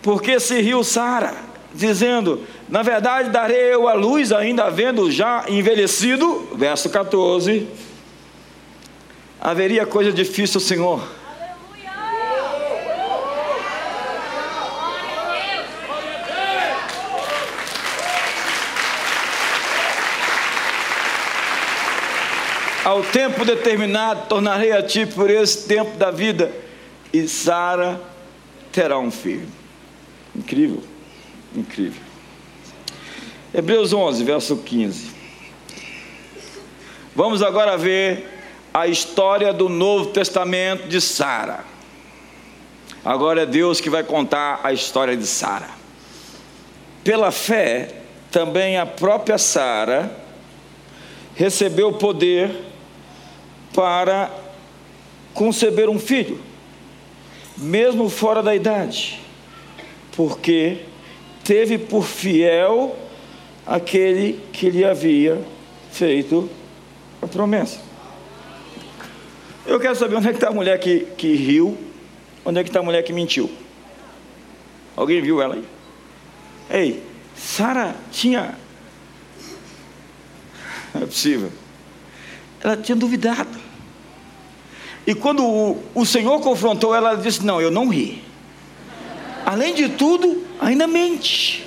Por 0.03 0.23
que 0.23 0.41
se 0.41 0.61
riu 0.63 0.83
Sara, 0.83 1.35
dizendo: 1.75 2.43
Na 2.69 2.83
verdade 2.83 3.29
darei 3.29 3.75
eu 3.75 3.87
a 3.87 3.93
luz, 3.93 4.33
ainda 4.33 4.65
havendo 4.65 5.11
já 5.11 5.45
envelhecido? 5.49 6.49
Verso 6.55 6.89
14. 6.89 7.69
Haveria 9.39 9.85
coisa 9.85 10.11
difícil, 10.11 10.59
Senhor 10.59 11.03
Ao 22.85 23.03
tempo 23.03 23.47
determinado, 23.47 24.29
tornarei 24.29 24.71
a 24.71 24.83
ti 24.83 25.07
por 25.07 25.31
esse 25.31 25.67
tempo 25.67 25.97
da 25.97 26.11
vida, 26.11 26.53
e 27.11 27.27
Sara 27.27 27.99
terá 28.71 28.99
um 28.99 29.11
filho. 29.11 29.49
Incrível, 30.37 30.83
incrível. 31.57 32.03
Hebreus 33.55 33.95
11, 33.95 34.23
verso 34.23 34.57
15. 34.59 35.13
Vamos 37.17 37.43
agora 37.43 37.79
ver 37.79 38.29
a 38.75 38.87
história 38.87 39.51
do 39.51 39.71
Novo 39.71 40.11
Testamento 40.11 40.87
de 40.87 41.01
Sara. 41.01 41.65
Agora 43.03 43.45
é 43.45 43.47
Deus 43.47 43.81
que 43.81 43.89
vai 43.89 44.05
contar 44.05 44.61
a 44.63 44.75
história 44.75 45.17
de 45.17 45.27
Sara. 45.27 45.71
Pela 47.03 47.31
fé, 47.31 47.95
também 48.31 48.77
a 48.77 48.85
própria 48.85 49.39
Sara 49.39 50.15
recebeu 51.35 51.93
poder 51.93 52.74
para 53.75 54.31
conceber 55.35 55.89
um 55.89 55.99
filho, 55.99 56.41
mesmo 57.59 58.09
fora 58.09 58.43
da 58.43 58.55
idade, 58.55 59.21
porque 60.17 60.79
teve 61.43 61.77
por 61.77 62.05
fiel 62.05 62.97
aquele 63.67 64.41
que 64.53 64.71
lhe 64.71 64.85
havia 64.85 65.43
feito 65.91 66.49
a 67.21 67.27
promessa. 67.27 67.81
Eu 69.67 69.81
quero 69.81 69.97
saber 69.97 70.17
onde 70.17 70.29
é 70.29 70.31
que 70.31 70.37
está 70.37 70.49
a 70.49 70.53
mulher 70.53 70.79
que, 70.79 71.01
que 71.17 71.35
riu, 71.35 71.77
onde 72.45 72.61
é 72.61 72.63
que 72.63 72.69
está 72.69 72.81
a 72.81 72.83
mulher 72.83 73.03
que 73.03 73.13
mentiu. 73.13 73.51
Alguém 74.95 75.21
viu 75.21 75.43
ela 75.43 75.55
aí? 75.55 75.65
Ei, 76.71 77.03
Sara 77.37 77.97
tinha. 78.13 78.57
Não 80.95 81.03
é 81.03 81.07
possível. 81.07 81.51
Ela 82.63 82.77
tinha 82.77 82.95
duvidado. 82.95 83.64
E 85.07 85.15
quando 85.15 85.45
o, 85.45 85.83
o 85.95 86.07
Senhor 86.07 86.41
confrontou 86.41 86.95
ela, 86.95 87.11
ela 87.11 87.21
disse: 87.21 87.45
Não, 87.45 87.61
eu 87.61 87.71
não 87.71 87.89
ri. 87.89 88.23
Além 89.45 89.75
de 89.75 89.91
tudo, 89.91 90.45
ainda 90.61 90.87
mente. 90.87 91.67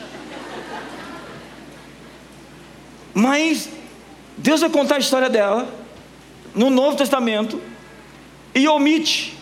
Mas 3.13 3.69
Deus 4.37 4.61
vai 4.61 4.69
contar 4.69 4.95
a 4.95 4.99
história 4.99 5.29
dela 5.29 5.67
no 6.53 6.69
Novo 6.69 6.97
Testamento 6.97 7.61
e 8.53 8.67
omite 8.67 9.37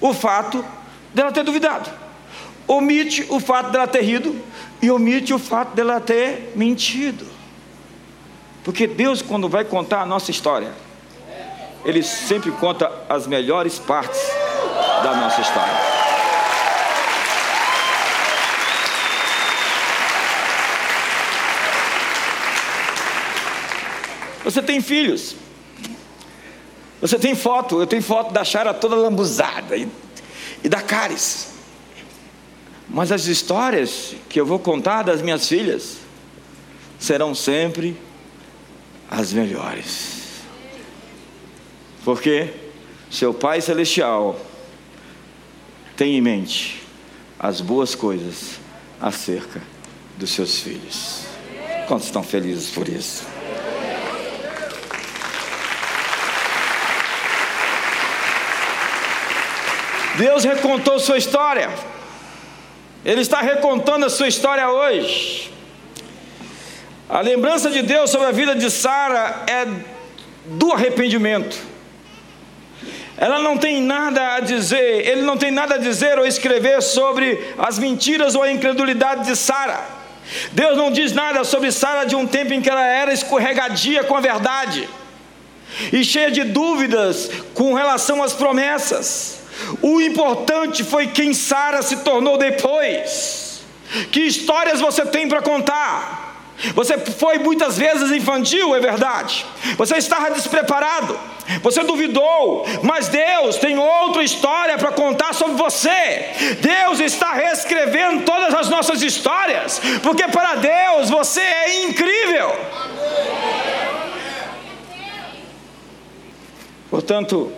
o 0.00 0.12
fato 0.12 0.64
dela 1.14 1.32
ter 1.32 1.44
duvidado, 1.44 1.90
omite 2.66 3.26
o 3.28 3.40
fato 3.40 3.70
dela 3.70 3.86
ter 3.86 4.02
rido 4.02 4.34
e 4.80 4.90
omite 4.90 5.34
o 5.34 5.38
fato 5.38 5.74
dela 5.74 6.00
ter 6.00 6.52
mentido. 6.56 7.26
Porque 8.62 8.86
Deus, 8.86 9.22
quando 9.22 9.48
vai 9.48 9.64
contar 9.64 10.02
a 10.02 10.06
nossa 10.06 10.30
história, 10.30 10.72
ele 11.84 12.02
sempre 12.02 12.50
conta 12.52 12.90
as 13.08 13.26
melhores 13.26 13.78
partes 13.78 14.20
da 15.02 15.14
nossa 15.14 15.40
história. 15.40 15.90
Você 24.44 24.62
tem 24.62 24.80
filhos. 24.80 25.36
Você 27.00 27.18
tem 27.18 27.34
foto. 27.34 27.80
Eu 27.80 27.86
tenho 27.86 28.02
foto 28.02 28.32
da 28.32 28.44
Chara 28.44 28.74
toda 28.74 28.96
lambuzada 28.96 29.76
e, 29.76 29.88
e 30.62 30.68
da 30.68 30.82
Caris. 30.82 31.48
Mas 32.88 33.12
as 33.12 33.26
histórias 33.26 34.14
que 34.28 34.40
eu 34.40 34.44
vou 34.44 34.58
contar 34.58 35.02
das 35.04 35.22
minhas 35.22 35.46
filhas 35.46 35.98
serão 36.98 37.34
sempre 37.34 37.96
as 39.08 39.32
melhores. 39.32 40.19
Porque 42.04 42.50
seu 43.10 43.34
Pai 43.34 43.60
Celestial 43.60 44.38
tem 45.96 46.16
em 46.16 46.20
mente 46.20 46.82
as 47.38 47.60
boas 47.60 47.94
coisas 47.94 48.58
acerca 49.00 49.60
dos 50.16 50.30
seus 50.30 50.60
filhos. 50.60 51.24
Quantos 51.88 52.06
estão 52.06 52.22
felizes 52.22 52.70
por 52.70 52.88
isso? 52.88 53.24
Deus 60.16 60.44
recontou 60.44 60.98
sua 60.98 61.16
história. 61.16 61.70
Ele 63.04 63.22
está 63.22 63.40
recontando 63.40 64.04
a 64.04 64.10
sua 64.10 64.28
história 64.28 64.68
hoje. 64.68 65.50
A 67.08 67.20
lembrança 67.20 67.70
de 67.70 67.82
Deus 67.82 68.10
sobre 68.10 68.26
a 68.26 68.30
vida 68.30 68.54
de 68.54 68.70
Sara 68.70 69.44
é 69.48 69.66
do 70.46 70.72
arrependimento. 70.72 71.69
Ela 73.20 73.38
não 73.38 73.58
tem 73.58 73.82
nada 73.82 74.36
a 74.36 74.40
dizer, 74.40 75.06
ele 75.06 75.20
não 75.20 75.36
tem 75.36 75.50
nada 75.50 75.74
a 75.74 75.78
dizer 75.78 76.18
ou 76.18 76.26
escrever 76.26 76.80
sobre 76.80 77.38
as 77.58 77.78
mentiras 77.78 78.34
ou 78.34 78.42
a 78.42 78.50
incredulidade 78.50 79.26
de 79.26 79.36
Sara. 79.36 79.78
Deus 80.52 80.78
não 80.78 80.90
diz 80.90 81.12
nada 81.12 81.44
sobre 81.44 81.70
Sara 81.70 82.06
de 82.06 82.16
um 82.16 82.26
tempo 82.26 82.54
em 82.54 82.62
que 82.62 82.70
ela 82.70 82.86
era 82.86 83.12
escorregadia 83.12 84.04
com 84.04 84.16
a 84.16 84.20
verdade 84.20 84.88
e 85.92 86.02
cheia 86.02 86.30
de 86.30 86.44
dúvidas 86.44 87.30
com 87.52 87.74
relação 87.74 88.22
às 88.22 88.32
promessas. 88.32 89.40
O 89.82 90.00
importante 90.00 90.82
foi 90.82 91.08
quem 91.08 91.34
Sara 91.34 91.82
se 91.82 91.98
tornou 91.98 92.38
depois. 92.38 93.60
Que 94.10 94.20
histórias 94.20 94.80
você 94.80 95.04
tem 95.04 95.28
para 95.28 95.42
contar? 95.42 96.29
Você 96.74 96.98
foi 96.98 97.38
muitas 97.38 97.78
vezes 97.78 98.10
infantil, 98.10 98.74
é 98.74 98.80
verdade. 98.80 99.46
Você 99.76 99.96
estava 99.96 100.30
despreparado. 100.30 101.18
Você 101.62 101.82
duvidou, 101.82 102.64
mas 102.82 103.08
Deus 103.08 103.56
tem 103.56 103.76
outra 103.76 104.22
história 104.22 104.78
para 104.78 104.92
contar 104.92 105.32
sobre 105.34 105.54
você. 105.56 106.56
Deus 106.60 107.00
está 107.00 107.32
reescrevendo 107.32 108.22
todas 108.24 108.54
as 108.54 108.68
nossas 108.68 109.02
histórias, 109.02 109.80
porque 110.02 110.28
para 110.28 110.56
Deus 110.56 111.10
você 111.10 111.40
é 111.40 111.84
incrível. 111.84 112.54
Portanto, 116.88 117.52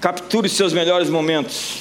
capture 0.00 0.48
seus 0.48 0.72
melhores 0.72 1.08
momentos. 1.08 1.78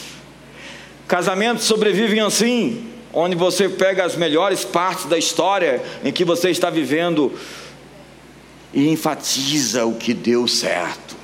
Casamentos 1.08 1.66
sobrevivem 1.66 2.22
assim 2.22 2.95
onde 3.16 3.34
você 3.34 3.70
pega 3.70 4.04
as 4.04 4.18
melhores 4.18 4.66
partes 4.66 5.06
da 5.06 5.18
história 5.18 5.82
em 6.04 6.12
que 6.12 6.26
você 6.26 6.50
está 6.50 6.70
vivendo 6.70 7.32
e 8.74 8.90
enfatiza 8.90 9.86
o 9.86 9.96
que 9.96 10.14
deu 10.14 10.46
certo. 10.50 11.16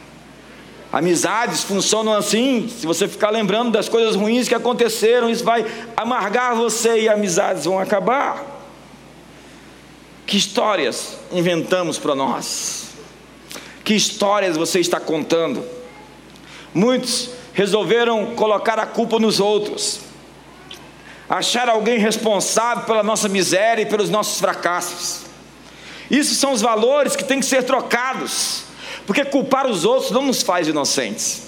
Amizades 0.92 1.64
funcionam 1.64 2.14
assim, 2.14 2.70
se 2.70 2.88
você 2.88 3.10
ficar 3.10 3.30
lembrando 3.30 3.72
das 3.72 3.90
coisas 3.90 4.16
ruins 4.16 4.48
que 4.48 4.56
aconteceram, 4.56 5.30
isso 5.30 5.44
vai 5.44 5.66
amargar 5.96 6.56
você 6.56 7.02
e 7.02 7.10
amizades 7.10 7.66
vão 7.66 7.78
acabar. 7.78 8.46
Que 10.26 10.38
histórias 10.38 11.18
inventamos 11.30 11.98
para 11.98 12.16
nós? 12.16 12.86
Que 13.84 13.94
histórias 13.94 14.56
você 14.56 14.80
está 14.80 15.00
contando? 15.00 15.66
Muitos 16.74 17.32
resolveram 17.52 18.28
colocar 18.28 18.80
a 18.80 18.86
culpa 18.86 19.20
nos 19.20 19.42
outros 19.42 20.11
achar 21.32 21.70
alguém 21.70 21.98
responsável 21.98 22.84
pela 22.84 23.02
nossa 23.02 23.30
miséria 23.30 23.84
e 23.84 23.86
pelos 23.86 24.10
nossos 24.10 24.38
fracassos. 24.38 25.22
Isso 26.10 26.36
são 26.36 26.52
os 26.52 26.62
valores 26.62 27.16
que 27.16 27.24
têm 27.24 27.40
que 27.40 27.46
ser 27.46 27.64
trocados, 27.64 28.66
porque 29.08 29.24
culpar 29.24 29.66
os 29.66 29.86
outros 29.86 30.12
não 30.12 30.24
nos 30.24 30.42
faz 30.42 30.68
inocentes. 30.68 31.44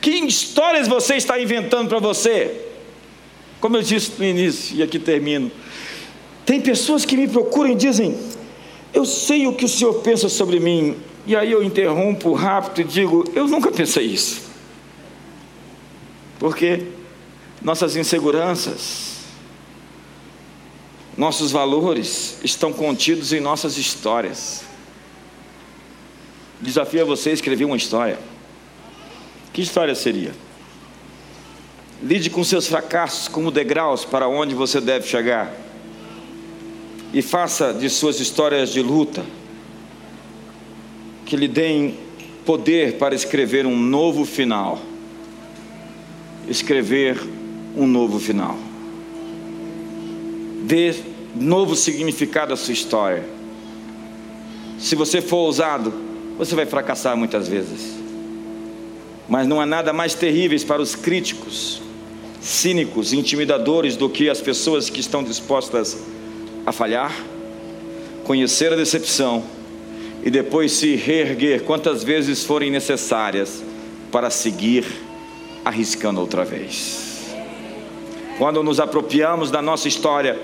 Que 0.00 0.12
histórias 0.12 0.88
você 0.88 1.16
está 1.16 1.38
inventando 1.38 1.90
para 1.90 1.98
você? 1.98 2.62
Como 3.60 3.76
eu 3.76 3.82
disse 3.82 4.12
no 4.18 4.24
início, 4.24 4.74
e 4.74 4.82
aqui 4.82 4.98
termino. 4.98 5.52
Tem 6.46 6.58
pessoas 6.58 7.04
que 7.04 7.14
me 7.14 7.28
procuram 7.28 7.72
e 7.72 7.74
dizem: 7.74 8.18
Eu 8.92 9.04
sei 9.04 9.46
o 9.46 9.52
que 9.52 9.66
o 9.66 9.68
senhor 9.68 10.00
pensa 10.00 10.30
sobre 10.30 10.58
mim. 10.58 10.96
E 11.26 11.36
aí 11.36 11.52
eu 11.52 11.62
interrompo 11.62 12.32
rápido 12.32 12.80
e 12.80 12.84
digo: 12.84 13.24
Eu 13.34 13.46
nunca 13.46 13.70
pensei 13.70 14.06
isso. 14.06 14.50
Por 16.38 16.56
quê? 16.56 16.86
Nossas 17.64 17.96
inseguranças, 17.96 19.12
nossos 21.16 21.52
valores 21.52 22.38
estão 22.42 22.72
contidos 22.72 23.32
em 23.32 23.40
nossas 23.40 23.76
histórias. 23.76 24.64
Desafio 26.60 27.02
a 27.02 27.04
você 27.04 27.30
a 27.30 27.34
escrever 27.34 27.64
uma 27.64 27.76
história. 27.76 28.18
Que 29.52 29.60
história 29.60 29.94
seria? 29.94 30.32
Lide 32.02 32.30
com 32.30 32.42
seus 32.42 32.66
fracassos 32.66 33.28
como 33.28 33.50
degraus 33.50 34.04
para 34.04 34.26
onde 34.26 34.54
você 34.54 34.80
deve 34.80 35.06
chegar. 35.06 35.54
E 37.12 37.20
faça 37.20 37.74
de 37.74 37.90
suas 37.90 38.18
histórias 38.18 38.72
de 38.72 38.80
luta 38.80 39.24
que 41.26 41.36
lhe 41.36 41.46
deem 41.46 41.98
poder 42.44 42.96
para 42.96 43.14
escrever 43.14 43.66
um 43.66 43.78
novo 43.78 44.24
final. 44.24 44.80
Escrever 46.48 47.18
um 47.76 47.86
novo 47.86 48.18
final. 48.18 48.56
Dê 50.64 50.94
novo 51.34 51.74
significado 51.74 52.52
à 52.52 52.56
sua 52.56 52.72
história. 52.72 53.24
Se 54.78 54.94
você 54.94 55.20
for 55.20 55.38
ousado, 55.38 55.92
você 56.36 56.54
vai 56.54 56.66
fracassar 56.66 57.16
muitas 57.16 57.48
vezes. 57.48 57.94
Mas 59.28 59.46
não 59.46 59.60
há 59.60 59.66
nada 59.66 59.92
mais 59.92 60.14
terríveis 60.14 60.64
para 60.64 60.82
os 60.82 60.94
críticos, 60.94 61.80
cínicos, 62.40 63.12
intimidadores 63.12 63.96
do 63.96 64.08
que 64.08 64.28
as 64.28 64.40
pessoas 64.40 64.90
que 64.90 65.00
estão 65.00 65.22
dispostas 65.22 65.98
a 66.66 66.72
falhar, 66.72 67.14
conhecer 68.24 68.72
a 68.72 68.76
decepção 68.76 69.44
e 70.24 70.30
depois 70.30 70.72
se 70.72 70.94
reerguer 70.96 71.62
quantas 71.62 72.04
vezes 72.04 72.44
forem 72.44 72.70
necessárias 72.70 73.62
para 74.10 74.30
seguir 74.30 74.84
arriscando 75.64 76.20
outra 76.20 76.44
vez. 76.44 77.11
Quando 78.38 78.62
nos 78.62 78.80
apropriamos 78.80 79.50
da 79.50 79.60
nossa 79.60 79.88
história, 79.88 80.40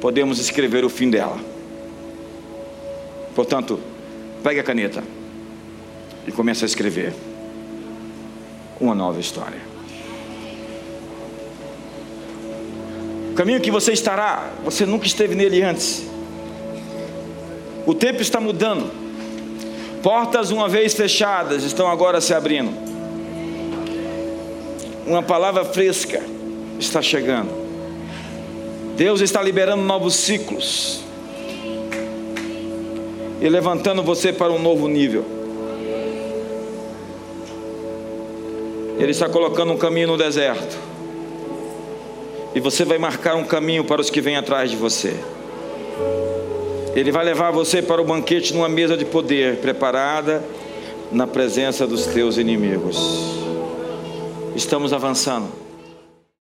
podemos 0.00 0.38
escrever 0.38 0.84
o 0.84 0.88
fim 0.88 1.10
dela. 1.10 1.38
Portanto, 3.34 3.80
pegue 4.42 4.60
a 4.60 4.62
caneta 4.62 5.02
e 6.26 6.32
comece 6.32 6.64
a 6.64 6.66
escrever 6.66 7.12
uma 8.80 8.94
nova 8.94 9.18
história. 9.20 9.60
O 13.32 13.34
caminho 13.34 13.60
que 13.60 13.70
você 13.70 13.92
estará, 13.92 14.52
você 14.64 14.86
nunca 14.86 15.06
esteve 15.06 15.34
nele 15.34 15.60
antes. 15.62 16.06
O 17.84 17.92
tempo 17.92 18.22
está 18.22 18.40
mudando. 18.40 18.90
Portas 20.02 20.50
uma 20.52 20.68
vez 20.68 20.94
fechadas 20.94 21.64
estão 21.64 21.88
agora 21.88 22.20
se 22.20 22.32
abrindo. 22.32 22.72
Uma 25.04 25.22
palavra 25.22 25.64
fresca 25.64 26.33
está 26.78 27.00
chegando. 27.02 27.50
Deus 28.96 29.20
está 29.20 29.42
liberando 29.42 29.82
novos 29.82 30.14
ciclos 30.14 31.00
e 33.40 33.48
levantando 33.48 34.02
você 34.02 34.32
para 34.32 34.52
um 34.52 34.58
novo 34.58 34.88
nível. 34.88 35.24
Ele 38.98 39.10
está 39.10 39.28
colocando 39.28 39.72
um 39.72 39.76
caminho 39.76 40.08
no 40.08 40.16
deserto. 40.16 40.78
E 42.54 42.60
você 42.60 42.84
vai 42.84 42.98
marcar 42.98 43.34
um 43.34 43.44
caminho 43.44 43.84
para 43.84 44.00
os 44.00 44.08
que 44.08 44.20
vêm 44.20 44.36
atrás 44.36 44.70
de 44.70 44.76
você. 44.76 45.14
Ele 46.94 47.10
vai 47.10 47.24
levar 47.24 47.50
você 47.50 47.82
para 47.82 48.00
o 48.00 48.04
banquete 48.04 48.54
numa 48.54 48.68
mesa 48.68 48.96
de 48.96 49.04
poder 49.04 49.56
preparada 49.56 50.42
na 51.10 51.26
presença 51.26 51.86
dos 51.86 52.06
teus 52.06 52.38
inimigos. 52.38 52.96
Estamos 54.54 54.92
avançando. 54.92 55.63